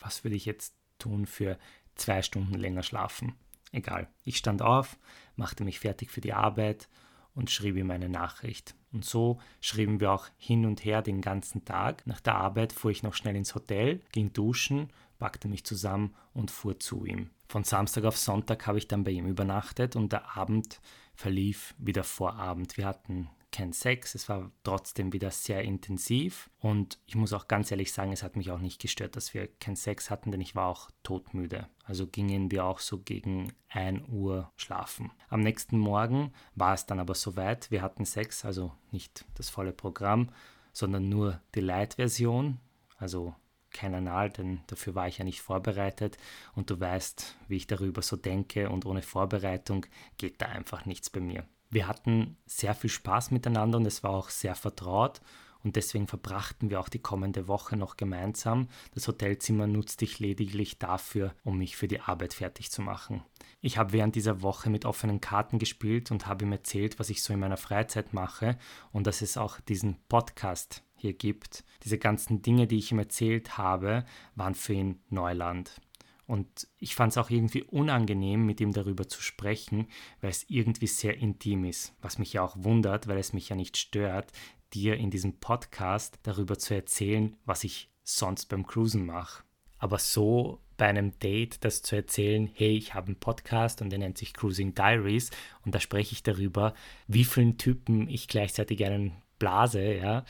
was 0.00 0.24
würde 0.24 0.36
ich 0.36 0.46
jetzt 0.46 0.74
tun 0.98 1.26
für 1.26 1.58
zwei 1.94 2.22
Stunden 2.22 2.54
länger 2.54 2.82
schlafen? 2.82 3.36
Egal. 3.70 4.08
Ich 4.24 4.38
stand 4.38 4.62
auf, 4.62 4.98
machte 5.36 5.62
mich 5.62 5.78
fertig 5.78 6.10
für 6.10 6.22
die 6.22 6.32
Arbeit 6.32 6.88
und 7.34 7.50
schrieb 7.50 7.76
ihm 7.76 7.90
eine 7.90 8.08
Nachricht. 8.08 8.74
Und 8.92 9.04
so 9.04 9.38
schrieben 9.60 10.00
wir 10.00 10.12
auch 10.12 10.26
hin 10.36 10.64
und 10.66 10.84
her 10.84 11.02
den 11.02 11.20
ganzen 11.20 11.64
Tag. 11.64 12.06
Nach 12.06 12.20
der 12.20 12.36
Arbeit 12.36 12.72
fuhr 12.72 12.90
ich 12.90 13.02
noch 13.02 13.14
schnell 13.14 13.36
ins 13.36 13.54
Hotel, 13.54 14.00
ging 14.12 14.32
duschen, 14.32 14.90
packte 15.18 15.48
mich 15.48 15.64
zusammen 15.64 16.14
und 16.32 16.50
fuhr 16.50 16.78
zu 16.80 17.04
ihm. 17.04 17.30
Von 17.48 17.64
Samstag 17.64 18.04
auf 18.04 18.16
Sonntag 18.16 18.66
habe 18.66 18.78
ich 18.78 18.88
dann 18.88 19.04
bei 19.04 19.10
ihm 19.10 19.26
übernachtet 19.26 19.96
und 19.96 20.12
der 20.12 20.36
Abend 20.36 20.80
verlief 21.14 21.74
wie 21.78 21.92
der 21.92 22.04
Vorabend. 22.04 22.76
Wir 22.76 22.86
hatten 22.86 23.28
kein 23.50 23.72
Sex, 23.72 24.14
es 24.14 24.28
war 24.28 24.50
trotzdem 24.62 25.12
wieder 25.12 25.30
sehr 25.30 25.62
intensiv 25.62 26.50
und 26.58 26.98
ich 27.06 27.14
muss 27.14 27.32
auch 27.32 27.48
ganz 27.48 27.70
ehrlich 27.70 27.92
sagen, 27.92 28.12
es 28.12 28.22
hat 28.22 28.36
mich 28.36 28.50
auch 28.50 28.58
nicht 28.58 28.80
gestört, 28.80 29.16
dass 29.16 29.32
wir 29.34 29.46
keinen 29.46 29.76
Sex 29.76 30.10
hatten, 30.10 30.30
denn 30.30 30.40
ich 30.40 30.54
war 30.54 30.66
auch 30.66 30.90
todmüde. 31.02 31.68
Also 31.84 32.06
gingen 32.06 32.50
wir 32.50 32.64
auch 32.64 32.78
so 32.78 32.98
gegen 32.98 33.52
1 33.68 34.08
Uhr 34.08 34.52
schlafen. 34.56 35.10
Am 35.28 35.40
nächsten 35.40 35.78
Morgen 35.78 36.32
war 36.54 36.74
es 36.74 36.86
dann 36.86 37.00
aber 37.00 37.14
soweit, 37.14 37.70
wir 37.70 37.82
hatten 37.82 38.04
Sex, 38.04 38.44
also 38.44 38.72
nicht 38.90 39.24
das 39.34 39.50
volle 39.50 39.72
Programm, 39.72 40.30
sondern 40.72 41.08
nur 41.08 41.40
die 41.54 41.60
Light-Version, 41.60 42.60
also 42.98 43.34
kein 43.70 43.94
Anal, 43.94 44.30
denn 44.30 44.60
dafür 44.66 44.94
war 44.94 45.08
ich 45.08 45.18
ja 45.18 45.24
nicht 45.24 45.40
vorbereitet 45.40 46.16
und 46.54 46.70
du 46.70 46.78
weißt, 46.80 47.36
wie 47.48 47.56
ich 47.56 47.66
darüber 47.66 48.02
so 48.02 48.16
denke 48.16 48.70
und 48.70 48.86
ohne 48.86 49.02
Vorbereitung 49.02 49.86
geht 50.16 50.40
da 50.40 50.46
einfach 50.46 50.86
nichts 50.86 51.10
bei 51.10 51.20
mir. 51.20 51.46
Wir 51.70 51.86
hatten 51.86 52.36
sehr 52.46 52.74
viel 52.74 52.90
Spaß 52.90 53.30
miteinander 53.30 53.78
und 53.78 53.86
es 53.86 54.02
war 54.02 54.10
auch 54.10 54.30
sehr 54.30 54.54
vertraut 54.54 55.20
und 55.64 55.76
deswegen 55.76 56.06
verbrachten 56.06 56.70
wir 56.70 56.80
auch 56.80 56.88
die 56.88 57.00
kommende 57.00 57.48
Woche 57.48 57.76
noch 57.76 57.96
gemeinsam. 57.96 58.68
Das 58.94 59.08
Hotelzimmer 59.08 59.66
nutzte 59.66 60.04
ich 60.04 60.18
lediglich 60.18 60.78
dafür, 60.78 61.34
um 61.44 61.58
mich 61.58 61.76
für 61.76 61.88
die 61.88 62.00
Arbeit 62.00 62.34
fertig 62.34 62.70
zu 62.70 62.80
machen. 62.80 63.22
Ich 63.60 63.76
habe 63.76 63.92
während 63.92 64.14
dieser 64.14 64.42
Woche 64.42 64.70
mit 64.70 64.84
offenen 64.84 65.20
Karten 65.20 65.58
gespielt 65.58 66.10
und 66.10 66.26
habe 66.26 66.44
ihm 66.44 66.52
erzählt, 66.52 66.98
was 66.98 67.10
ich 67.10 67.22
so 67.22 67.32
in 67.32 67.40
meiner 67.40 67.56
Freizeit 67.56 68.14
mache 68.14 68.56
und 68.92 69.06
dass 69.06 69.20
es 69.20 69.36
auch 69.36 69.60
diesen 69.60 69.96
Podcast 70.08 70.84
hier 70.94 71.12
gibt. 71.12 71.64
Diese 71.84 71.98
ganzen 71.98 72.40
Dinge, 72.42 72.66
die 72.66 72.78
ich 72.78 72.92
ihm 72.92 72.98
erzählt 72.98 73.58
habe, 73.58 74.04
waren 74.36 74.54
für 74.54 74.74
ihn 74.74 75.00
Neuland. 75.10 75.80
Und 76.28 76.68
ich 76.78 76.94
fand 76.94 77.12
es 77.12 77.16
auch 77.16 77.30
irgendwie 77.30 77.62
unangenehm, 77.62 78.44
mit 78.44 78.60
ihm 78.60 78.72
darüber 78.72 79.08
zu 79.08 79.22
sprechen, 79.22 79.88
weil 80.20 80.28
es 80.28 80.44
irgendwie 80.48 80.86
sehr 80.86 81.16
intim 81.16 81.64
ist. 81.64 81.94
Was 82.02 82.18
mich 82.18 82.34
ja 82.34 82.42
auch 82.42 82.54
wundert, 82.58 83.08
weil 83.08 83.16
es 83.16 83.32
mich 83.32 83.48
ja 83.48 83.56
nicht 83.56 83.78
stört, 83.78 84.30
dir 84.74 84.98
in 84.98 85.10
diesem 85.10 85.40
Podcast 85.40 86.18
darüber 86.24 86.58
zu 86.58 86.74
erzählen, 86.74 87.34
was 87.46 87.64
ich 87.64 87.90
sonst 88.02 88.50
beim 88.50 88.66
Cruisen 88.66 89.06
mache. 89.06 89.42
Aber 89.78 89.98
so 89.98 90.60
bei 90.76 90.86
einem 90.86 91.18
Date 91.18 91.64
das 91.64 91.80
zu 91.80 91.96
erzählen, 91.96 92.50
hey, 92.52 92.76
ich 92.76 92.92
habe 92.92 93.06
einen 93.06 93.20
Podcast 93.20 93.80
und 93.80 93.88
der 93.88 93.98
nennt 93.98 94.18
sich 94.18 94.34
Cruising 94.34 94.74
Diaries 94.74 95.30
und 95.64 95.74
da 95.74 95.80
spreche 95.80 96.12
ich 96.12 96.22
darüber, 96.22 96.74
wie 97.06 97.24
vielen 97.24 97.56
Typen 97.56 98.06
ich 98.06 98.28
gleichzeitig 98.28 98.84
einen 98.84 99.12
blase, 99.38 99.94
ja, 99.94 100.26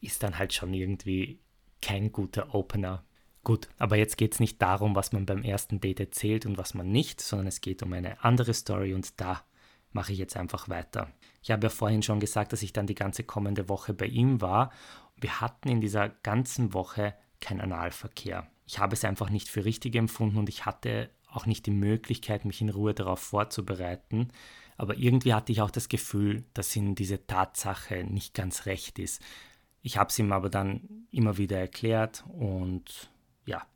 ist 0.00 0.24
dann 0.24 0.38
halt 0.38 0.52
schon 0.52 0.74
irgendwie 0.74 1.38
kein 1.80 2.10
guter 2.10 2.52
Opener. 2.52 3.04
Gut, 3.46 3.68
aber 3.78 3.94
jetzt 3.96 4.16
geht 4.16 4.34
es 4.34 4.40
nicht 4.40 4.60
darum, 4.60 4.96
was 4.96 5.12
man 5.12 5.24
beim 5.24 5.44
ersten 5.44 5.80
Date 5.80 6.00
erzählt 6.00 6.46
und 6.46 6.58
was 6.58 6.74
man 6.74 6.90
nicht, 6.90 7.20
sondern 7.20 7.46
es 7.46 7.60
geht 7.60 7.80
um 7.80 7.92
eine 7.92 8.24
andere 8.24 8.52
Story 8.52 8.92
und 8.92 9.20
da 9.20 9.44
mache 9.92 10.10
ich 10.10 10.18
jetzt 10.18 10.36
einfach 10.36 10.68
weiter. 10.68 11.12
Ich 11.44 11.52
habe 11.52 11.66
ja 11.66 11.70
vorhin 11.70 12.02
schon 12.02 12.18
gesagt, 12.18 12.52
dass 12.52 12.64
ich 12.64 12.72
dann 12.72 12.88
die 12.88 12.96
ganze 12.96 13.22
kommende 13.22 13.68
Woche 13.68 13.94
bei 13.94 14.06
ihm 14.06 14.40
war. 14.40 14.72
Wir 15.14 15.40
hatten 15.40 15.68
in 15.68 15.80
dieser 15.80 16.08
ganzen 16.08 16.74
Woche 16.74 17.14
keinen 17.40 17.60
Analverkehr. 17.60 18.48
Ich 18.66 18.80
habe 18.80 18.94
es 18.94 19.04
einfach 19.04 19.30
nicht 19.30 19.48
für 19.48 19.64
richtig 19.64 19.94
empfunden 19.94 20.38
und 20.38 20.48
ich 20.48 20.66
hatte 20.66 21.08
auch 21.30 21.46
nicht 21.46 21.66
die 21.66 21.70
Möglichkeit, 21.70 22.46
mich 22.46 22.60
in 22.60 22.70
Ruhe 22.70 22.94
darauf 22.94 23.20
vorzubereiten. 23.20 24.32
Aber 24.76 24.96
irgendwie 24.96 25.34
hatte 25.34 25.52
ich 25.52 25.62
auch 25.62 25.70
das 25.70 25.88
Gefühl, 25.88 26.42
dass 26.52 26.74
ihm 26.74 26.96
diese 26.96 27.28
Tatsache 27.28 28.02
nicht 28.02 28.34
ganz 28.34 28.66
recht 28.66 28.98
ist. 28.98 29.22
Ich 29.82 29.98
habe 29.98 30.10
es 30.10 30.18
ihm 30.18 30.32
aber 30.32 30.50
dann 30.50 31.06
immer 31.12 31.38
wieder 31.38 31.60
erklärt 31.60 32.24
und 32.26 33.08
ja, 33.46 33.66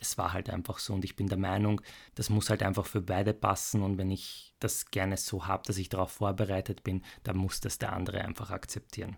es 0.00 0.16
war 0.18 0.32
halt 0.32 0.50
einfach 0.50 0.78
so 0.78 0.94
und 0.94 1.04
ich 1.04 1.14
bin 1.14 1.28
der 1.28 1.38
Meinung, 1.38 1.80
das 2.14 2.30
muss 2.30 2.50
halt 2.50 2.62
einfach 2.62 2.86
für 2.86 3.02
beide 3.02 3.34
passen 3.34 3.82
und 3.82 3.98
wenn 3.98 4.10
ich 4.10 4.54
das 4.58 4.90
gerne 4.90 5.16
so 5.16 5.46
habe, 5.46 5.62
dass 5.66 5.78
ich 5.78 5.88
darauf 5.88 6.10
vorbereitet 6.12 6.82
bin, 6.82 7.02
dann 7.22 7.36
muss 7.36 7.60
das 7.60 7.78
der 7.78 7.92
andere 7.92 8.22
einfach 8.22 8.50
akzeptieren. 8.50 9.16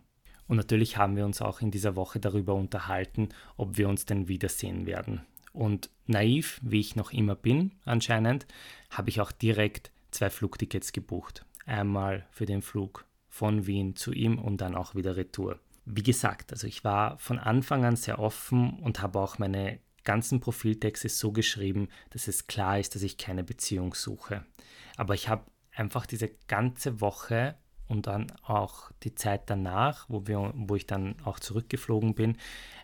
Und 0.48 0.56
natürlich 0.56 0.96
haben 0.96 1.16
wir 1.16 1.24
uns 1.24 1.40
auch 1.40 1.60
in 1.60 1.70
dieser 1.70 1.96
Woche 1.96 2.20
darüber 2.20 2.54
unterhalten, 2.54 3.28
ob 3.56 3.78
wir 3.78 3.88
uns 3.88 4.04
denn 4.04 4.28
wiedersehen 4.28 4.86
werden. 4.86 5.22
Und 5.52 5.90
naiv, 6.06 6.60
wie 6.62 6.80
ich 6.80 6.96
noch 6.96 7.12
immer 7.12 7.36
bin, 7.36 7.72
anscheinend, 7.84 8.46
habe 8.90 9.08
ich 9.08 9.20
auch 9.20 9.32
direkt 9.32 9.92
zwei 10.10 10.30
Flugtickets 10.30 10.92
gebucht. 10.92 11.44
Einmal 11.64 12.26
für 12.30 12.46
den 12.46 12.62
Flug 12.62 13.06
von 13.28 13.66
Wien 13.66 13.96
zu 13.96 14.12
ihm 14.12 14.38
und 14.38 14.60
dann 14.60 14.74
auch 14.74 14.94
wieder 14.94 15.16
Retour. 15.16 15.58
Wie 15.84 16.02
gesagt, 16.02 16.52
also 16.52 16.66
ich 16.66 16.84
war 16.84 17.18
von 17.18 17.38
Anfang 17.38 17.84
an 17.84 17.96
sehr 17.96 18.18
offen 18.18 18.78
und 18.80 19.00
habe 19.00 19.20
auch 19.20 19.38
meine 19.38 19.78
ganzen 20.04 20.40
Profiltext 20.40 21.04
ist 21.04 21.18
so 21.18 21.32
geschrieben, 21.32 21.88
dass 22.10 22.28
es 22.28 22.46
klar 22.46 22.78
ist, 22.78 22.94
dass 22.94 23.02
ich 23.02 23.16
keine 23.16 23.44
Beziehung 23.44 23.94
suche. 23.94 24.44
Aber 24.96 25.14
ich 25.14 25.28
habe 25.28 25.44
einfach 25.74 26.06
diese 26.06 26.30
ganze 26.48 27.00
Woche 27.00 27.56
und 27.88 28.06
dann 28.06 28.32
auch 28.42 28.90
die 29.02 29.14
Zeit 29.14 29.42
danach, 29.46 30.06
wo, 30.08 30.26
wir, 30.26 30.52
wo 30.54 30.76
ich 30.76 30.86
dann 30.86 31.16
auch 31.24 31.38
zurückgeflogen 31.38 32.14
bin, 32.14 32.38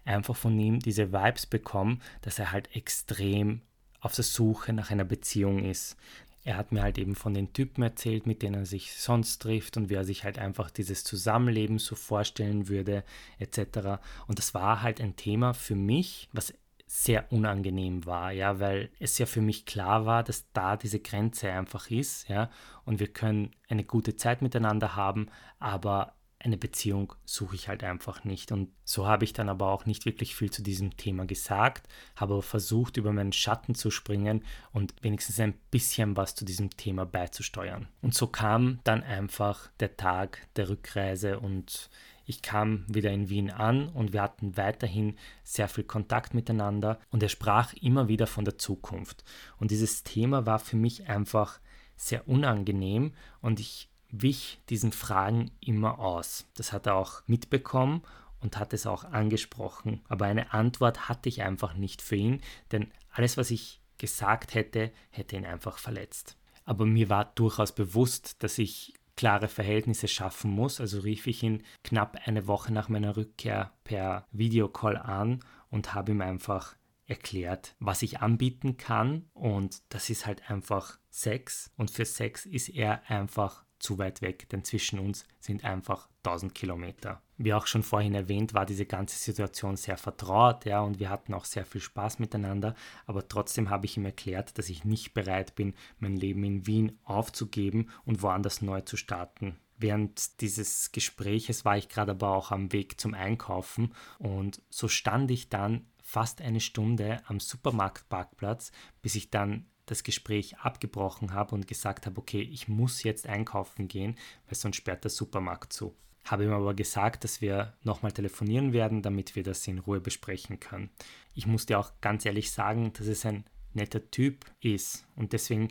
einfach 0.05 0.37
von 0.37 0.59
ihm 0.59 0.81
diese 0.81 1.13
Vibes 1.13 1.47
bekommen, 1.47 2.03
dass 2.23 2.39
er 2.39 2.53
halt 2.53 2.75
extrem 2.77 3.63
auf 4.01 4.15
der 4.15 4.25
Suche 4.25 4.73
nach 4.73 4.91
einer 4.91 5.05
Beziehung 5.05 5.65
ist. 5.65 5.97
Er 6.45 6.57
hat 6.57 6.73
mir 6.73 6.83
halt 6.83 6.99
eben 6.99 7.15
von 7.15 7.35
den 7.35 7.53
Typen 7.53 7.83
erzählt, 7.83 8.27
mit 8.27 8.43
denen 8.43 8.55
er 8.55 8.67
sich 8.67 8.95
sonst 8.95 9.41
trifft 9.41 9.77
und 9.77 9.91
wie 9.91 9.95
er 9.95 10.05
sich 10.05 10.25
halt 10.25 10.39
einfach 10.39 10.71
dieses 10.71 11.05
Zusammenleben 11.05 11.79
so 11.79 11.95
vorstellen 11.95 12.69
würde, 12.69 13.05
etc. 13.39 14.01
Und 14.27 14.39
das 14.39 14.55
war 14.55 14.83
halt 14.83 15.01
ein 15.01 15.17
Thema 15.17 15.53
für 15.53 15.75
mich, 15.75 16.29
was 16.33 16.55
sehr 16.89 17.31
unangenehm 17.31 18.07
war, 18.07 18.33
ja, 18.33 18.59
weil 18.61 18.91
es 18.99 19.19
ja 19.19 19.27
für 19.27 19.43
mich 19.43 19.67
klar 19.67 20.07
war, 20.07 20.25
dass 20.25 20.51
da 20.53 20.77
diese 20.77 21.01
Grenze 21.01 21.53
einfach 21.53 21.91
ist, 21.91 22.29
ja, 22.29 22.51
und 22.85 22.99
wir 22.99 23.09
können 23.09 23.55
eine 23.69 23.85
gute 23.85 24.17
Zeit 24.17 24.43
miteinander 24.43 24.97
haben, 24.97 25.29
aber 25.59 26.15
eine 26.41 26.57
Beziehung 26.57 27.15
suche 27.25 27.57
ich 27.57 27.69
halt 27.69 27.83
einfach 27.83 28.25
nicht. 28.25 28.53
Und 28.53 28.71
so 28.85 29.07
habe 29.07 29.25
ich 29.25 29.33
dann 29.33 29.49
aber 29.49 29.69
auch 29.69 29.87
nicht 29.87 30.07
wirklich 30.07 30.37
viel 30.37 30.51
zu 30.51 30.63
diesem 30.63 30.97
Thema 30.97 31.27
gesagt, 31.27 31.89
habe 32.17 32.41
versucht, 32.43 32.97
über 32.97 33.13
meinen 33.13 33.33
Schatten 33.33 33.75
zu 33.75 33.91
springen 33.91 34.45
und 34.73 34.95
wenigstens 35.03 35.41
ein 35.41 35.55
bisschen 35.71 36.17
was 36.17 36.35
zu 36.35 36.45
diesem 36.45 36.71
Thema 36.71 37.05
beizusteuern. 37.05 37.89
Und 38.03 38.15
so 38.15 38.29
kam 38.29 38.79
dann 38.85 39.03
einfach 39.03 39.69
der 39.81 39.97
Tag 39.97 40.47
der 40.57 40.69
Rückreise 40.69 41.41
und 41.41 41.91
ich 42.29 42.43
kam 42.43 42.85
wieder 42.89 43.11
in 43.11 43.31
Wien 43.31 43.51
an 43.51 43.89
und 43.89 44.13
wir 44.13 44.21
hatten 44.21 44.59
weiterhin 44.59 45.17
sehr 45.45 45.67
viel 45.67 45.85
Kontakt 45.85 46.35
miteinander 46.35 47.01
und 47.11 47.23
er 47.23 47.31
sprach 47.31 47.73
immer 47.73 48.07
wieder 48.07 48.27
von 48.27 48.45
der 48.45 48.59
Zukunft. 48.59 49.25
Und 49.57 49.71
dieses 49.71 50.05
Thema 50.05 50.45
war 50.45 50.59
für 50.59 50.77
mich 50.77 51.09
einfach 51.09 51.59
sehr 51.97 52.29
unangenehm 52.29 53.15
und 53.41 53.61
ich 53.61 53.89
wich 54.11 54.61
diesen 54.69 54.93
Fragen 54.93 55.51
immer 55.61 56.01
aus. 56.01 56.47
Das 56.55 56.75
hat 56.75 56.87
er 56.87 56.97
auch 56.97 57.23
mitbekommen 57.27 58.03
und 58.41 58.59
hat 58.59 58.75
es 58.75 58.87
auch 58.87 59.05
angesprochen. 59.05 60.03
Aber 60.07 60.27
eine 60.27 60.53
Antwort 60.53 61.09
hatte 61.09 61.31
ich 61.31 61.43
einfach 61.43 61.73
nicht 61.75 62.03
für 62.03 62.17
ihn, 62.17 62.43
denn 62.73 62.93
alles, 63.11 63.39
was 63.39 63.51
ich 63.51 63.81
gesagt 63.97 64.53
hätte, 64.55 64.93
hätte 65.11 65.37
ihn 65.37 65.47
einfach 65.47 65.79
verletzt. 65.79 66.37
Aber 66.67 66.85
mir 66.85 67.09
war 67.09 67.25
durchaus 67.25 67.75
bewusst, 67.75 68.43
dass 68.43 68.59
ich 68.59 68.93
klare 69.19 69.49
Verhältnisse 69.49 70.07
schaffen 70.07 70.53
muss. 70.53 70.81
Also 70.81 71.01
rief 71.01 71.27
ich 71.27 71.43
ihn 71.43 71.65
knapp 71.83 72.17
eine 72.25 72.47
Woche 72.47 72.73
nach 72.73 72.89
meiner 72.89 73.17
Rückkehr 73.17 73.73
per 73.83 74.29
Videocall 74.31 74.97
an 74.97 75.41
und 75.71 75.93
habe 75.93 76.13
ihm 76.13 76.21
einfach 76.21 76.77
erklärt, 77.05 77.75
was 77.81 78.03
ich 78.03 78.21
anbieten 78.21 78.77
kann. 78.77 79.29
Und 79.35 79.83
das 79.89 80.09
ist 80.09 80.25
halt 80.25 80.49
einfach 80.49 81.01
Sex. 81.11 81.73
Und 81.77 81.91
für 81.91 82.05
Sex 82.05 82.47
ist 82.47 82.69
er 82.69 83.11
einfach 83.11 83.65
zu 83.81 83.99
weit 83.99 84.23
weg, 84.23 84.49
denn 84.51 84.63
zwischen 84.63 85.01
uns 85.01 85.25
sind 85.41 85.65
einfach 85.65 86.09
1000 86.19 86.55
Kilometer. 86.55 87.21
Wie 87.41 87.55
auch 87.55 87.69
schon 87.69 87.85
vorhin 87.85 88.17
erwähnt, 88.17 88.53
war 88.53 88.67
diese 88.67 88.85
ganze 88.85 89.17
Situation 89.17 89.77
sehr 89.77 89.97
vertraut, 89.97 90.65
ja, 90.65 90.81
und 90.81 90.99
wir 90.99 91.09
hatten 91.09 91.35
auch 91.35 91.45
sehr 91.45 91.65
viel 91.65 91.81
Spaß 91.81 92.19
miteinander, 92.19 92.75
aber 93.07 93.29
trotzdem 93.29 93.71
habe 93.71 93.87
ich 93.87 93.97
ihm 93.97 94.05
erklärt, 94.05 94.59
dass 94.59 94.69
ich 94.69 94.85
nicht 94.85 95.15
bereit 95.15 95.55
bin, 95.55 95.75
mein 96.01 96.17
Leben 96.17 96.43
in 96.43 96.67
Wien 96.67 96.99
aufzugeben 97.05 97.91
und 98.05 98.23
woanders 98.23 98.61
neu 98.61 98.81
zu 98.81 98.97
starten. 98.97 99.57
Während 99.77 100.41
dieses 100.41 100.91
Gespräches 100.91 101.65
war 101.65 101.79
ich 101.79 101.89
gerade 101.89 102.11
aber 102.11 102.31
auch 102.31 102.51
am 102.51 102.73
Weg 102.73 103.01
zum 103.01 103.15
Einkaufen 103.15 103.95
und 104.19 104.61
so 104.69 104.89
stand 104.89 105.31
ich 105.31 105.49
dann 105.49 105.87
fast 106.03 106.41
eine 106.41 106.61
Stunde 106.61 107.23
am 107.29 107.39
Supermarktparkplatz, 107.39 108.73
bis 109.01 109.15
ich 109.15 109.31
dann 109.31 109.67
das 109.87 110.03
Gespräch 110.03 110.59
abgebrochen 110.59 111.33
habe 111.35 111.55
und 111.55 111.69
gesagt 111.69 112.07
habe, 112.07 112.19
okay, 112.19 112.41
ich 112.41 112.67
muss 112.67 113.05
jetzt 113.05 113.29
einkaufen 113.29 113.87
gehen, 113.87 114.17
weil 114.47 114.57
sonst 114.57 114.77
sperrt 114.77 115.05
der 115.05 115.13
Supermarkt 115.13 115.73
zu. 115.73 115.95
Habe 116.31 116.45
ihm 116.45 116.53
aber 116.53 116.75
gesagt, 116.75 117.25
dass 117.25 117.41
wir 117.41 117.73
nochmal 117.83 118.13
telefonieren 118.13 118.73
werden, 118.73 119.01
damit 119.01 119.35
wir 119.35 119.43
das 119.43 119.67
in 119.67 119.79
Ruhe 119.79 120.01
besprechen 120.01 120.61
können. 120.61 120.91
Ich 121.35 121.47
muss 121.47 121.65
dir 121.65 121.79
auch 121.79 121.93
ganz 122.03 122.27
ehrlich 122.27 122.51
sagen, 122.51 122.93
dass 122.93 123.07
es 123.07 123.25
ein 123.25 123.45
netter 123.73 124.11
Typ 124.11 124.45
ist 124.61 125.07
und 125.17 125.33
deswegen 125.33 125.69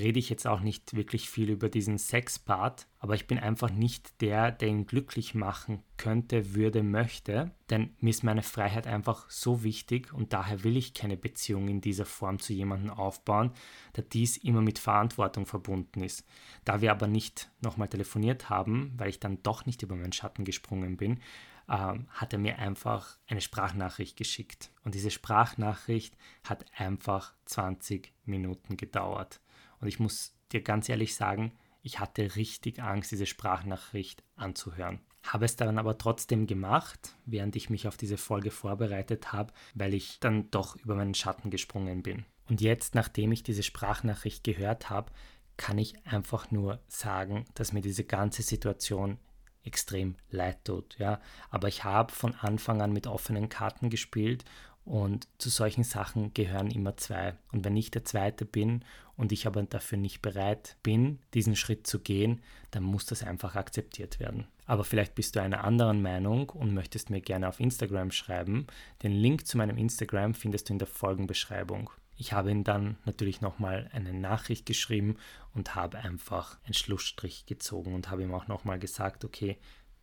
rede 0.00 0.18
ich 0.18 0.28
jetzt 0.30 0.46
auch 0.46 0.60
nicht 0.60 0.94
wirklich 0.96 1.30
viel 1.30 1.50
über 1.50 1.68
diesen 1.68 1.98
Sex-Part, 1.98 2.86
aber 2.98 3.14
ich 3.14 3.26
bin 3.26 3.38
einfach 3.38 3.70
nicht 3.70 4.20
der, 4.20 4.50
der 4.50 4.68
ihn 4.68 4.86
glücklich 4.86 5.34
machen 5.34 5.82
könnte, 5.96 6.54
würde, 6.54 6.82
möchte, 6.82 7.52
denn 7.70 7.94
mir 8.00 8.10
ist 8.10 8.24
meine 8.24 8.42
Freiheit 8.42 8.86
einfach 8.86 9.28
so 9.30 9.62
wichtig 9.62 10.12
und 10.12 10.32
daher 10.32 10.64
will 10.64 10.76
ich 10.76 10.94
keine 10.94 11.16
Beziehung 11.16 11.68
in 11.68 11.80
dieser 11.80 12.06
Form 12.06 12.38
zu 12.38 12.52
jemandem 12.52 12.90
aufbauen, 12.90 13.52
da 13.92 14.02
dies 14.02 14.36
immer 14.36 14.62
mit 14.62 14.78
Verantwortung 14.78 15.46
verbunden 15.46 16.02
ist. 16.02 16.26
Da 16.64 16.80
wir 16.80 16.90
aber 16.90 17.06
nicht 17.06 17.50
nochmal 17.60 17.88
telefoniert 17.88 18.50
haben, 18.50 18.92
weil 18.96 19.10
ich 19.10 19.20
dann 19.20 19.42
doch 19.42 19.66
nicht 19.66 19.82
über 19.82 19.96
meinen 19.96 20.12
Schatten 20.12 20.44
gesprungen 20.44 20.96
bin, 20.96 21.20
ähm, 21.70 22.08
hat 22.10 22.32
er 22.32 22.38
mir 22.38 22.58
einfach 22.58 23.16
eine 23.28 23.40
Sprachnachricht 23.40 24.16
geschickt. 24.16 24.70
Und 24.84 24.94
diese 24.94 25.10
Sprachnachricht 25.10 26.16
hat 26.42 26.64
einfach 26.76 27.34
20 27.44 28.12
Minuten 28.24 28.76
gedauert. 28.76 29.40
Und 29.80 29.88
ich 29.88 29.98
muss 29.98 30.34
dir 30.52 30.62
ganz 30.62 30.88
ehrlich 30.88 31.14
sagen, 31.14 31.52
ich 31.82 31.98
hatte 31.98 32.36
richtig 32.36 32.82
Angst, 32.82 33.10
diese 33.10 33.26
Sprachnachricht 33.26 34.22
anzuhören. 34.36 35.00
Habe 35.22 35.44
es 35.44 35.56
dann 35.56 35.78
aber 35.78 35.98
trotzdem 35.98 36.46
gemacht, 36.46 37.14
während 37.26 37.56
ich 37.56 37.70
mich 37.70 37.86
auf 37.88 37.96
diese 37.96 38.16
Folge 38.16 38.50
vorbereitet 38.50 39.32
habe, 39.32 39.52
weil 39.74 39.94
ich 39.94 40.18
dann 40.20 40.50
doch 40.50 40.76
über 40.76 40.94
meinen 40.94 41.14
Schatten 41.14 41.50
gesprungen 41.50 42.02
bin. 42.02 42.24
Und 42.48 42.60
jetzt, 42.60 42.94
nachdem 42.94 43.32
ich 43.32 43.42
diese 43.42 43.62
Sprachnachricht 43.62 44.44
gehört 44.44 44.90
habe, 44.90 45.12
kann 45.56 45.78
ich 45.78 46.06
einfach 46.06 46.50
nur 46.50 46.80
sagen, 46.88 47.44
dass 47.54 47.72
mir 47.72 47.82
diese 47.82 48.04
ganze 48.04 48.42
Situation 48.42 49.18
extrem 49.62 50.16
leid 50.30 50.64
tut. 50.64 50.98
Ja. 50.98 51.20
Aber 51.50 51.68
ich 51.68 51.84
habe 51.84 52.12
von 52.12 52.34
Anfang 52.34 52.80
an 52.80 52.92
mit 52.92 53.06
offenen 53.06 53.48
Karten 53.48 53.90
gespielt 53.90 54.44
und 54.84 55.28
zu 55.38 55.50
solchen 55.50 55.84
Sachen 55.84 56.34
gehören 56.34 56.70
immer 56.70 56.96
zwei. 56.96 57.34
Und 57.52 57.64
wenn 57.64 57.76
ich 57.76 57.90
der 57.90 58.04
Zweite 58.04 58.44
bin 58.44 58.84
und 59.16 59.32
ich 59.32 59.46
aber 59.46 59.62
dafür 59.62 59.98
nicht 59.98 60.22
bereit 60.22 60.76
bin, 60.82 61.20
diesen 61.34 61.54
Schritt 61.54 61.86
zu 61.86 62.00
gehen, 62.00 62.40
dann 62.70 62.82
muss 62.82 63.06
das 63.06 63.22
einfach 63.22 63.56
akzeptiert 63.56 64.20
werden. 64.20 64.46
Aber 64.66 64.84
vielleicht 64.84 65.14
bist 65.14 65.36
du 65.36 65.42
einer 65.42 65.64
anderen 65.64 66.00
Meinung 66.00 66.48
und 66.48 66.74
möchtest 66.74 67.10
mir 67.10 67.20
gerne 67.20 67.48
auf 67.48 67.60
Instagram 67.60 68.10
schreiben. 68.10 68.66
Den 69.02 69.12
Link 69.12 69.46
zu 69.46 69.58
meinem 69.58 69.76
Instagram 69.76 70.34
findest 70.34 70.68
du 70.68 70.74
in 70.74 70.78
der 70.78 70.88
Folgenbeschreibung. 70.88 71.90
Ich 72.16 72.32
habe 72.32 72.50
ihm 72.50 72.64
dann 72.64 72.98
natürlich 73.04 73.40
nochmal 73.40 73.88
eine 73.92 74.12
Nachricht 74.12 74.66
geschrieben 74.66 75.16
und 75.54 75.74
habe 75.74 75.98
einfach 75.98 76.58
einen 76.64 76.74
Schlussstrich 76.74 77.46
gezogen 77.46 77.94
und 77.94 78.10
habe 78.10 78.22
ihm 78.22 78.34
auch 78.34 78.46
nochmal 78.46 78.78
gesagt, 78.78 79.24
okay, 79.24 79.58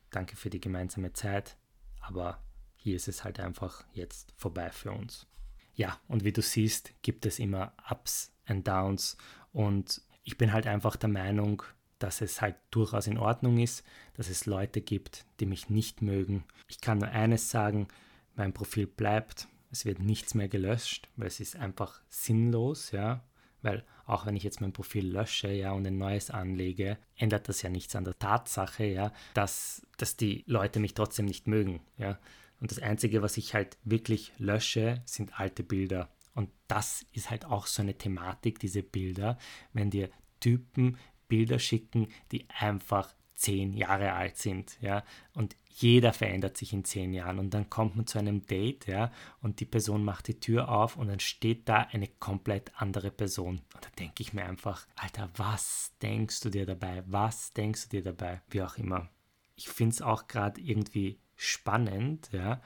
danke 0.09 0.35
für 0.35 0.49
die 0.49 0.59
gemeinsame 0.59 1.13
Zeit, 1.13 1.57
aber 1.99 2.39
hier 2.87 2.95
ist 2.95 3.09
es 3.09 3.25
halt 3.25 3.41
einfach 3.41 3.83
jetzt 3.91 4.33
vorbei 4.37 4.71
für 4.71 4.93
uns. 4.93 5.27
Ja, 5.75 5.99
und 6.07 6.23
wie 6.23 6.31
du 6.31 6.41
siehst, 6.41 6.93
gibt 7.01 7.25
es 7.25 7.37
immer 7.37 7.73
Ups 7.89 8.31
and 8.45 8.65
Downs 8.65 9.17
und 9.51 10.01
ich 10.23 10.37
bin 10.37 10.53
halt 10.53 10.67
einfach 10.67 10.95
der 10.95 11.09
Meinung, 11.09 11.63
dass 11.99 12.21
es 12.21 12.41
halt 12.41 12.55
durchaus 12.71 13.07
in 13.07 13.17
Ordnung 13.17 13.57
ist, 13.57 13.83
dass 14.15 14.29
es 14.29 14.45
Leute 14.45 14.79
gibt, 14.79 15.25
die 15.41 15.45
mich 15.45 15.69
nicht 15.69 16.01
mögen. 16.01 16.45
Ich 16.69 16.79
kann 16.79 16.99
nur 16.99 17.09
eines 17.09 17.51
sagen, 17.51 17.89
mein 18.35 18.53
Profil 18.53 18.87
bleibt, 18.87 19.49
es 19.69 19.83
wird 19.83 19.99
nichts 19.99 20.33
mehr 20.33 20.47
gelöscht, 20.47 21.09
weil 21.17 21.27
es 21.27 21.41
ist 21.41 21.57
einfach 21.57 21.99
sinnlos, 22.07 22.91
ja, 22.91 23.21
weil 23.61 23.83
auch 24.05 24.25
wenn 24.25 24.37
ich 24.37 24.43
jetzt 24.43 24.61
mein 24.61 24.71
Profil 24.71 25.11
lösche, 25.11 25.51
ja, 25.51 25.73
und 25.73 25.85
ein 25.85 25.97
neues 25.97 26.31
anlege, 26.31 26.97
ändert 27.17 27.49
das 27.49 27.61
ja 27.63 27.69
nichts 27.69 27.97
an 27.97 28.05
der 28.05 28.17
Tatsache, 28.17 28.85
ja, 28.85 29.11
dass, 29.33 29.85
dass 29.97 30.15
die 30.15 30.45
Leute 30.47 30.79
mich 30.79 30.93
trotzdem 30.93 31.25
nicht 31.25 31.47
mögen, 31.47 31.81
ja. 31.97 32.17
Und 32.59 32.71
das 32.71 32.79
Einzige, 32.79 33.21
was 33.21 33.37
ich 33.37 33.53
halt 33.53 33.77
wirklich 33.83 34.33
lösche, 34.37 35.01
sind 35.05 35.39
alte 35.39 35.63
Bilder. 35.63 36.09
Und 36.33 36.49
das 36.67 37.05
ist 37.13 37.29
halt 37.29 37.45
auch 37.45 37.67
so 37.67 37.81
eine 37.81 37.97
Thematik, 37.97 38.59
diese 38.59 38.83
Bilder, 38.83 39.37
wenn 39.73 39.89
dir 39.89 40.09
Typen 40.39 40.97
Bilder 41.27 41.59
schicken, 41.59 42.07
die 42.31 42.47
einfach 42.49 43.13
zehn 43.37 43.73
Jahre 43.73 44.13
alt 44.13 44.37
sind, 44.37 44.77
ja, 44.81 45.03
und 45.33 45.55
jeder 45.69 46.11
verändert 46.11 46.57
sich 46.57 46.73
in 46.73 46.83
zehn 46.83 47.13
Jahren 47.13 47.37
und 47.37 47.53
dann 47.53 47.69
kommt 47.69 47.95
man 47.95 48.07
zu 48.07 48.17
einem 48.17 48.45
Date, 48.47 48.87
ja, 48.87 49.11
und 49.41 49.59
die 49.59 49.65
Person 49.65 50.03
macht 50.03 50.27
die 50.27 50.39
Tür 50.39 50.69
auf 50.69 50.97
und 50.97 51.07
dann 51.07 51.19
steht 51.19 51.69
da 51.69 51.87
eine 51.91 52.07
komplett 52.07 52.71
andere 52.81 53.11
Person. 53.11 53.61
Und 53.75 53.85
da 53.85 53.89
denke 53.99 54.23
ich 54.23 54.33
mir 54.33 54.45
einfach, 54.45 54.87
Alter, 54.95 55.29
was 55.37 55.93
denkst 56.01 56.39
du 56.41 56.49
dir 56.49 56.65
dabei? 56.65 57.03
Was 57.05 57.53
denkst 57.53 57.89
du 57.89 57.97
dir 57.97 58.03
dabei? 58.03 58.41
Wie 58.49 58.63
auch 58.63 58.77
immer. 58.77 59.09
Ich 59.55 59.69
finde 59.69 59.93
es 59.93 60.01
auch 60.01 60.27
gerade 60.27 60.59
irgendwie 60.59 61.19
spannend, 61.37 62.29
ja, 62.33 62.61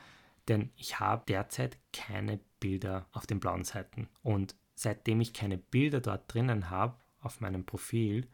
denn 0.47 0.71
ich 0.75 0.99
habe 0.99 1.23
derzeit 1.27 1.77
keine 1.93 2.39
Bilder 2.59 3.07
auf 3.11 3.27
den 3.27 3.39
blauen 3.39 3.63
Seiten. 3.63 4.09
Und 4.23 4.55
seitdem 4.73 5.21
ich 5.21 5.33
keine 5.33 5.57
Bilder 5.57 6.01
dort 6.01 6.33
drinnen 6.33 6.69
habe, 6.69 6.97
auf 7.19 7.39
meinem 7.39 7.65
Profil, 7.65 8.27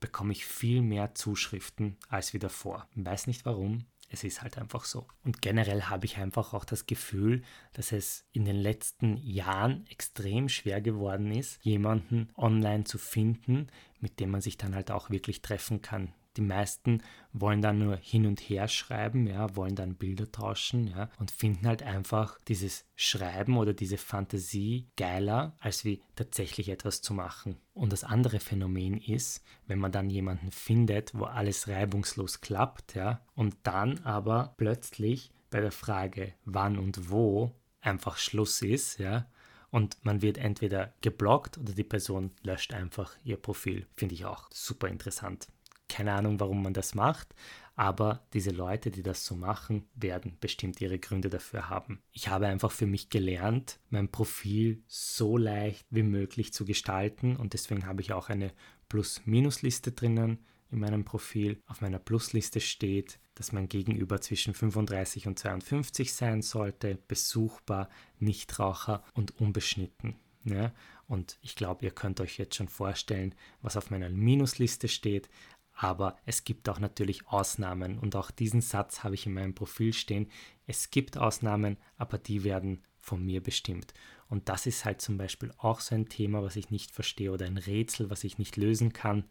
bekomme 0.00 0.32
ich 0.32 0.44
viel 0.44 0.82
mehr 0.82 1.14
Zuschriften 1.14 1.96
als 2.08 2.34
wie 2.34 2.40
davor. 2.40 2.88
Ich 2.96 3.04
weiß 3.04 3.28
nicht 3.28 3.46
warum, 3.46 3.86
es 4.10 4.24
ist 4.24 4.42
halt 4.42 4.58
einfach 4.58 4.84
so. 4.84 5.06
Und 5.24 5.40
generell 5.40 5.84
habe 5.84 6.04
ich 6.04 6.18
einfach 6.18 6.52
auch 6.52 6.64
das 6.64 6.86
Gefühl, 6.86 7.42
dass 7.72 7.92
es 7.92 8.26
in 8.32 8.44
den 8.44 8.56
letzten 8.56 9.16
Jahren 9.16 9.86
extrem 9.88 10.48
schwer 10.48 10.80
geworden 10.82 11.30
ist, 11.30 11.64
jemanden 11.64 12.28
online 12.36 12.84
zu 12.84 12.98
finden, 12.98 13.68
mit 14.00 14.20
dem 14.20 14.30
man 14.30 14.42
sich 14.42 14.58
dann 14.58 14.74
halt 14.74 14.90
auch 14.90 15.10
wirklich 15.10 15.40
treffen 15.40 15.80
kann. 15.80 16.12
Die 16.36 16.42
meisten 16.42 17.02
wollen 17.32 17.60
dann 17.60 17.78
nur 17.78 17.96
hin 17.96 18.26
und 18.26 18.40
her 18.40 18.68
schreiben, 18.68 19.26
ja, 19.26 19.54
wollen 19.54 19.74
dann 19.74 19.96
Bilder 19.96 20.30
tauschen, 20.30 20.88
ja, 20.88 21.10
und 21.18 21.30
finden 21.30 21.66
halt 21.66 21.82
einfach 21.82 22.38
dieses 22.48 22.86
Schreiben 22.94 23.56
oder 23.58 23.74
diese 23.74 23.98
Fantasie 23.98 24.88
geiler, 24.96 25.56
als 25.60 25.84
wie 25.84 26.00
tatsächlich 26.16 26.70
etwas 26.70 27.02
zu 27.02 27.12
machen. 27.12 27.56
Und 27.74 27.92
das 27.92 28.04
andere 28.04 28.40
Phänomen 28.40 28.98
ist, 28.98 29.44
wenn 29.66 29.78
man 29.78 29.92
dann 29.92 30.08
jemanden 30.08 30.52
findet, 30.52 31.14
wo 31.14 31.24
alles 31.24 31.68
reibungslos 31.68 32.40
klappt, 32.40 32.94
ja, 32.94 33.20
und 33.34 33.56
dann 33.62 33.98
aber 34.00 34.54
plötzlich 34.56 35.30
bei 35.50 35.60
der 35.60 35.72
Frage, 35.72 36.32
wann 36.44 36.78
und 36.78 37.10
wo 37.10 37.52
einfach 37.80 38.16
Schluss 38.16 38.62
ist, 38.62 38.98
ja, 38.98 39.26
und 39.72 39.96
man 40.04 40.20
wird 40.20 40.36
entweder 40.38 40.92
geblockt 41.00 41.58
oder 41.58 41.72
die 41.72 41.82
Person 41.82 42.30
löscht 42.42 42.74
einfach 42.74 43.16
ihr 43.24 43.38
Profil. 43.38 43.86
Finde 43.96 44.14
ich 44.14 44.26
auch 44.26 44.48
super 44.52 44.88
interessant. 44.88 45.48
Keine 45.92 46.14
Ahnung, 46.14 46.40
warum 46.40 46.62
man 46.62 46.72
das 46.72 46.94
macht, 46.94 47.34
aber 47.76 48.26
diese 48.32 48.50
Leute, 48.50 48.90
die 48.90 49.02
das 49.02 49.26
so 49.26 49.36
machen, 49.36 49.86
werden 49.94 50.38
bestimmt 50.40 50.80
ihre 50.80 50.98
Gründe 50.98 51.28
dafür 51.28 51.68
haben. 51.68 52.02
Ich 52.12 52.28
habe 52.28 52.46
einfach 52.46 52.70
für 52.72 52.86
mich 52.86 53.10
gelernt, 53.10 53.78
mein 53.90 54.10
Profil 54.10 54.82
so 54.86 55.36
leicht 55.36 55.86
wie 55.90 56.02
möglich 56.02 56.54
zu 56.54 56.64
gestalten 56.64 57.36
und 57.36 57.52
deswegen 57.52 57.86
habe 57.86 58.00
ich 58.00 58.14
auch 58.14 58.30
eine 58.30 58.52
Plus-Minus-Liste 58.88 59.92
drinnen 59.92 60.38
in 60.70 60.78
meinem 60.78 61.04
Profil. 61.04 61.60
Auf 61.66 61.82
meiner 61.82 61.98
Plus-Liste 61.98 62.60
steht, 62.60 63.18
dass 63.34 63.52
mein 63.52 63.68
Gegenüber 63.68 64.18
zwischen 64.22 64.54
35 64.54 65.26
und 65.26 65.38
52 65.38 66.14
sein 66.14 66.40
sollte, 66.40 66.96
besuchbar, 67.06 67.90
Nichtraucher 68.18 69.04
und 69.12 69.38
unbeschnitten. 69.38 70.16
Ja? 70.44 70.72
Und 71.06 71.38
ich 71.42 71.54
glaube, 71.56 71.84
ihr 71.84 71.90
könnt 71.90 72.20
euch 72.20 72.38
jetzt 72.38 72.54
schon 72.54 72.68
vorstellen, 72.68 73.34
was 73.60 73.76
auf 73.76 73.90
meiner 73.90 74.08
Minusliste 74.08 74.88
steht. 74.88 75.28
Aber 75.74 76.16
es 76.26 76.44
gibt 76.44 76.68
auch 76.68 76.78
natürlich 76.78 77.26
Ausnahmen 77.28 77.98
und 77.98 78.14
auch 78.14 78.30
diesen 78.30 78.60
Satz 78.60 79.02
habe 79.02 79.14
ich 79.14 79.26
in 79.26 79.34
meinem 79.34 79.54
Profil 79.54 79.92
stehen. 79.92 80.28
Es 80.66 80.90
gibt 80.90 81.16
Ausnahmen, 81.16 81.76
aber 81.96 82.18
die 82.18 82.44
werden 82.44 82.82
von 83.00 83.24
mir 83.24 83.42
bestimmt. 83.42 83.94
Und 84.28 84.48
das 84.48 84.66
ist 84.66 84.84
halt 84.84 85.00
zum 85.00 85.18
Beispiel 85.18 85.52
auch 85.58 85.80
so 85.80 85.94
ein 85.94 86.08
Thema, 86.08 86.42
was 86.42 86.56
ich 86.56 86.70
nicht 86.70 86.92
verstehe 86.92 87.32
oder 87.32 87.46
ein 87.46 87.58
Rätsel, 87.58 88.10
was 88.10 88.24
ich 88.24 88.38
nicht 88.38 88.56
lösen 88.56 88.92
kann, 88.92 89.24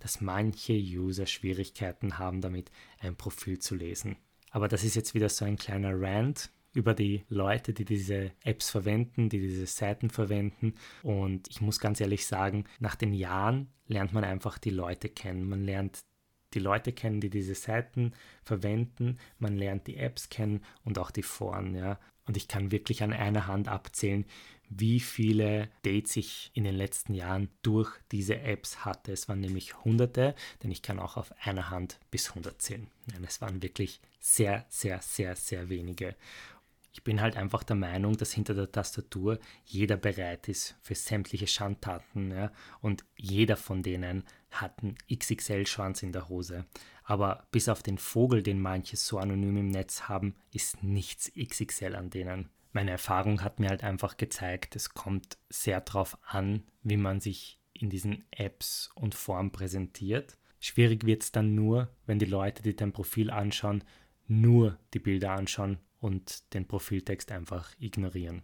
dass 0.00 0.20
manche 0.20 0.72
User 0.72 1.26
Schwierigkeiten 1.26 2.18
haben 2.18 2.40
damit, 2.40 2.70
ein 3.00 3.16
Profil 3.16 3.58
zu 3.58 3.74
lesen. 3.74 4.16
Aber 4.50 4.68
das 4.68 4.84
ist 4.84 4.96
jetzt 4.96 5.14
wieder 5.14 5.28
so 5.28 5.44
ein 5.44 5.56
kleiner 5.56 5.92
Rant 6.00 6.50
über 6.78 6.94
die 6.94 7.24
Leute, 7.28 7.74
die 7.74 7.84
diese 7.84 8.30
Apps 8.44 8.70
verwenden, 8.70 9.28
die 9.28 9.40
diese 9.40 9.66
Seiten 9.66 10.10
verwenden. 10.10 10.74
Und 11.02 11.48
ich 11.48 11.60
muss 11.60 11.80
ganz 11.80 12.00
ehrlich 12.00 12.24
sagen, 12.24 12.64
nach 12.78 12.94
den 12.94 13.12
Jahren 13.12 13.68
lernt 13.88 14.12
man 14.12 14.22
einfach 14.22 14.58
die 14.58 14.70
Leute 14.70 15.08
kennen. 15.08 15.48
Man 15.48 15.64
lernt 15.64 15.98
die 16.54 16.60
Leute 16.60 16.92
kennen, 16.92 17.20
die 17.20 17.30
diese 17.30 17.56
Seiten 17.56 18.12
verwenden. 18.44 19.18
Man 19.38 19.56
lernt 19.56 19.88
die 19.88 19.96
Apps 19.96 20.28
kennen 20.28 20.62
und 20.84 21.00
auch 21.00 21.10
die 21.10 21.24
Foren. 21.24 21.74
Ja. 21.74 21.98
Und 22.26 22.36
ich 22.36 22.46
kann 22.46 22.70
wirklich 22.70 23.02
an 23.02 23.12
einer 23.12 23.48
Hand 23.48 23.66
abzählen, 23.66 24.24
wie 24.70 25.00
viele 25.00 25.70
Dates 25.82 26.16
ich 26.16 26.50
in 26.54 26.62
den 26.62 26.76
letzten 26.76 27.14
Jahren 27.14 27.48
durch 27.62 27.90
diese 28.12 28.38
Apps 28.38 28.84
hatte. 28.84 29.12
Es 29.12 29.28
waren 29.28 29.40
nämlich 29.40 29.82
hunderte, 29.84 30.36
denn 30.62 30.70
ich 30.70 30.82
kann 30.82 31.00
auch 31.00 31.16
auf 31.16 31.32
einer 31.42 31.70
Hand 31.70 31.98
bis 32.10 32.28
100 32.28 32.62
zählen. 32.62 32.86
Es 33.26 33.40
waren 33.40 33.62
wirklich 33.62 34.00
sehr, 34.20 34.66
sehr, 34.68 35.00
sehr, 35.00 35.36
sehr 35.36 35.68
wenige. 35.70 36.14
Ich 36.98 37.04
bin 37.04 37.20
halt 37.20 37.36
einfach 37.36 37.62
der 37.62 37.76
Meinung, 37.76 38.16
dass 38.16 38.32
hinter 38.32 38.54
der 38.54 38.72
Tastatur 38.72 39.38
jeder 39.64 39.96
bereit 39.96 40.48
ist 40.48 40.76
für 40.82 40.96
sämtliche 40.96 41.46
Schandtaten 41.46 42.32
ja? 42.32 42.50
und 42.80 43.04
jeder 43.16 43.56
von 43.56 43.84
denen 43.84 44.24
hat 44.50 44.82
einen 44.82 44.96
XXL-Schwanz 45.08 46.02
in 46.02 46.10
der 46.10 46.28
Hose. 46.28 46.64
Aber 47.04 47.46
bis 47.52 47.68
auf 47.68 47.84
den 47.84 47.98
Vogel, 47.98 48.42
den 48.42 48.60
manche 48.60 48.96
so 48.96 49.18
anonym 49.18 49.58
im 49.58 49.68
Netz 49.68 50.08
haben, 50.08 50.34
ist 50.50 50.82
nichts 50.82 51.30
XXL 51.40 51.94
an 51.94 52.10
denen. 52.10 52.48
Meine 52.72 52.90
Erfahrung 52.90 53.44
hat 53.44 53.60
mir 53.60 53.68
halt 53.68 53.84
einfach 53.84 54.16
gezeigt, 54.16 54.74
es 54.74 54.92
kommt 54.92 55.38
sehr 55.48 55.80
darauf 55.80 56.18
an, 56.26 56.64
wie 56.82 56.96
man 56.96 57.20
sich 57.20 57.60
in 57.74 57.90
diesen 57.90 58.24
Apps 58.32 58.90
und 58.96 59.14
Form 59.14 59.52
präsentiert. 59.52 60.36
Schwierig 60.58 61.06
wird 61.06 61.22
es 61.22 61.30
dann 61.30 61.54
nur, 61.54 61.94
wenn 62.06 62.18
die 62.18 62.26
Leute, 62.26 62.64
die 62.64 62.74
dein 62.74 62.92
Profil 62.92 63.30
anschauen, 63.30 63.84
nur 64.26 64.76
die 64.94 64.98
Bilder 64.98 65.30
anschauen 65.30 65.78
und 66.00 66.54
den 66.54 66.66
Profiltext 66.66 67.32
einfach 67.32 67.72
ignorieren. 67.78 68.42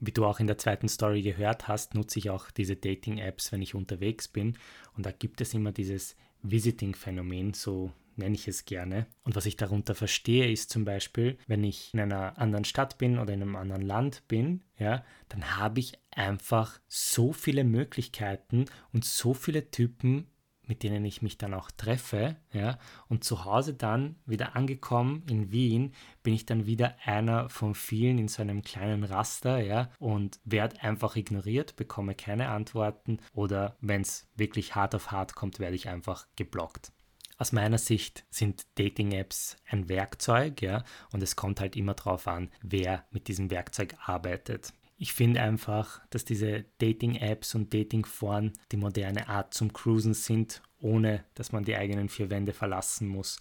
Wie 0.00 0.12
du 0.12 0.24
auch 0.24 0.38
in 0.38 0.46
der 0.46 0.58
zweiten 0.58 0.88
Story 0.88 1.22
gehört 1.22 1.66
hast, 1.66 1.94
nutze 1.94 2.20
ich 2.20 2.30
auch 2.30 2.50
diese 2.50 2.76
Dating-Apps, 2.76 3.50
wenn 3.50 3.62
ich 3.62 3.74
unterwegs 3.74 4.28
bin. 4.28 4.56
Und 4.96 5.06
da 5.06 5.10
gibt 5.10 5.40
es 5.40 5.54
immer 5.54 5.72
dieses 5.72 6.16
Visiting-Phänomen, 6.42 7.52
so 7.52 7.92
nenne 8.18 8.34
ich 8.34 8.46
es 8.46 8.64
gerne. 8.64 9.06
Und 9.24 9.36
was 9.36 9.46
ich 9.46 9.56
darunter 9.56 9.94
verstehe, 9.94 10.50
ist 10.50 10.70
zum 10.70 10.84
Beispiel, 10.84 11.38
wenn 11.46 11.64
ich 11.64 11.92
in 11.94 12.00
einer 12.00 12.38
anderen 12.38 12.64
Stadt 12.64 12.98
bin 12.98 13.18
oder 13.18 13.32
in 13.32 13.42
einem 13.42 13.56
anderen 13.56 13.82
Land 13.82 14.22
bin, 14.28 14.62
ja, 14.76 15.04
dann 15.28 15.56
habe 15.56 15.80
ich 15.80 15.98
einfach 16.10 16.80
so 16.86 17.32
viele 17.32 17.64
Möglichkeiten 17.64 18.66
und 18.92 19.04
so 19.04 19.34
viele 19.34 19.70
Typen, 19.70 20.26
mit 20.68 20.82
denen 20.82 21.04
ich 21.04 21.22
mich 21.22 21.38
dann 21.38 21.54
auch 21.54 21.70
treffe, 21.70 22.36
ja, 22.52 22.78
und 23.08 23.24
zu 23.24 23.44
Hause 23.44 23.74
dann 23.74 24.16
wieder 24.26 24.54
angekommen 24.54 25.24
in 25.28 25.50
Wien, 25.50 25.94
bin 26.22 26.34
ich 26.34 26.46
dann 26.46 26.66
wieder 26.66 26.94
einer 27.04 27.48
von 27.48 27.74
vielen 27.74 28.18
in 28.18 28.28
so 28.28 28.42
einem 28.42 28.62
kleinen 28.62 29.02
Raster, 29.02 29.58
ja, 29.58 29.90
und 29.98 30.38
werde 30.44 30.80
einfach 30.82 31.16
ignoriert, 31.16 31.76
bekomme 31.76 32.14
keine 32.14 32.50
Antworten 32.50 33.18
oder 33.32 33.76
wenn 33.80 34.02
es 34.02 34.28
wirklich 34.36 34.74
hart 34.74 34.94
auf 34.94 35.10
hart 35.10 35.34
kommt, 35.34 35.58
werde 35.58 35.74
ich 35.74 35.88
einfach 35.88 36.26
geblockt. 36.36 36.92
Aus 37.38 37.52
meiner 37.52 37.78
Sicht 37.78 38.24
sind 38.30 38.66
Dating-Apps 38.74 39.56
ein 39.70 39.88
Werkzeug, 39.88 40.60
ja, 40.60 40.82
und 41.12 41.22
es 41.22 41.36
kommt 41.36 41.60
halt 41.60 41.76
immer 41.76 41.94
darauf 41.94 42.26
an, 42.26 42.50
wer 42.62 43.06
mit 43.10 43.28
diesem 43.28 43.50
Werkzeug 43.50 43.94
arbeitet. 44.04 44.72
Ich 45.00 45.12
finde 45.12 45.40
einfach, 45.40 46.04
dass 46.10 46.24
diese 46.24 46.64
Dating-Apps 46.78 47.54
und 47.54 47.72
Dating-Foren 47.72 48.52
die 48.72 48.76
moderne 48.76 49.28
Art 49.28 49.54
zum 49.54 49.72
Cruisen 49.72 50.12
sind, 50.12 50.60
ohne 50.80 51.24
dass 51.34 51.52
man 51.52 51.64
die 51.64 51.76
eigenen 51.76 52.08
vier 52.08 52.30
Wände 52.30 52.52
verlassen 52.52 53.06
muss. 53.06 53.38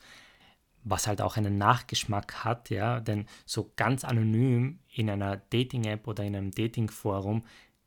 Was 0.84 1.08
halt 1.08 1.20
auch 1.20 1.36
einen 1.36 1.58
Nachgeschmack 1.58 2.46
hat, 2.46 2.70
ja, 2.70 3.00
denn 3.00 3.26
so 3.48 3.74
ganz 3.76 4.04
anonym 4.04 4.80
in 4.93 5.10
einer 5.10 5.38
Dating-App 5.38 6.08
oder 6.08 6.24
in 6.24 6.36
einem 6.36 6.52
Dating-Forum 6.52 7.43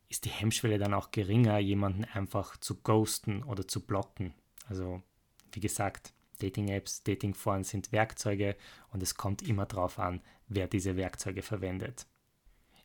ist 0.09 0.25
die 0.25 0.31
Hemmschwelle 0.31 0.79
dann 0.79 0.93
auch 0.93 1.13
geringer, 1.13 1.59
jemanden 1.59 2.05
einfach 2.05 2.57
zu 2.57 2.83
ghosten 2.83 3.45
oder 3.45 3.69
zu 3.69 3.87
blocken. 3.87 4.35
Also, 4.69 5.01
wie 5.53 5.61
gesagt, 5.61 6.13
Dating-Apps, 6.41 7.05
Dating-Foren 7.05 7.63
sind 7.63 7.93
Werkzeuge 7.93 8.57
und 8.93 9.01
es 9.01 9.15
kommt 9.15 9.43
immer 9.43 9.67
darauf 9.67 10.01
an, 10.01 10.23
wer 10.49 10.67
diese 10.67 10.97
Werkzeuge 10.97 11.43
verwendet. 11.43 12.09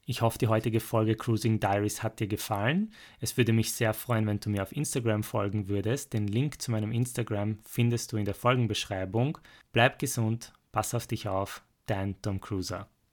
Ich 0.08 0.22
hoffe, 0.22 0.38
die 0.38 0.48
heutige 0.48 0.80
Folge 0.80 1.16
Cruising 1.16 1.60
Diaries 1.60 2.04
hat 2.04 2.20
dir 2.20 2.28
gefallen. 2.28 2.94
Es 3.20 3.38
würde 3.38 3.54
mich 3.54 3.74
sehr 3.74 3.94
freuen, 3.96 4.28
wenn 4.28 4.40
du 4.40 4.52
mir 4.52 4.62
auf 4.62 4.76
Instagram 4.76 5.24
folgen 5.24 5.68
würdest. 5.68 6.14
Den 6.14 6.28
Link 6.28 6.62
zu 6.62 6.70
meinem 6.70 6.92
Instagram 6.92 7.58
findest 7.68 8.12
du 8.12 8.18
in 8.18 8.26
der 8.26 8.36
Folgenbeschreibung. 8.36 9.40
Bleib 9.72 9.98
gesund, 9.98 10.54
pass 10.72 10.94
auf 10.94 11.08
dich 11.08 11.28
auf, 11.28 11.64
dein 11.88 12.22
Tom 12.22 12.40
Cruiser. 12.40 12.88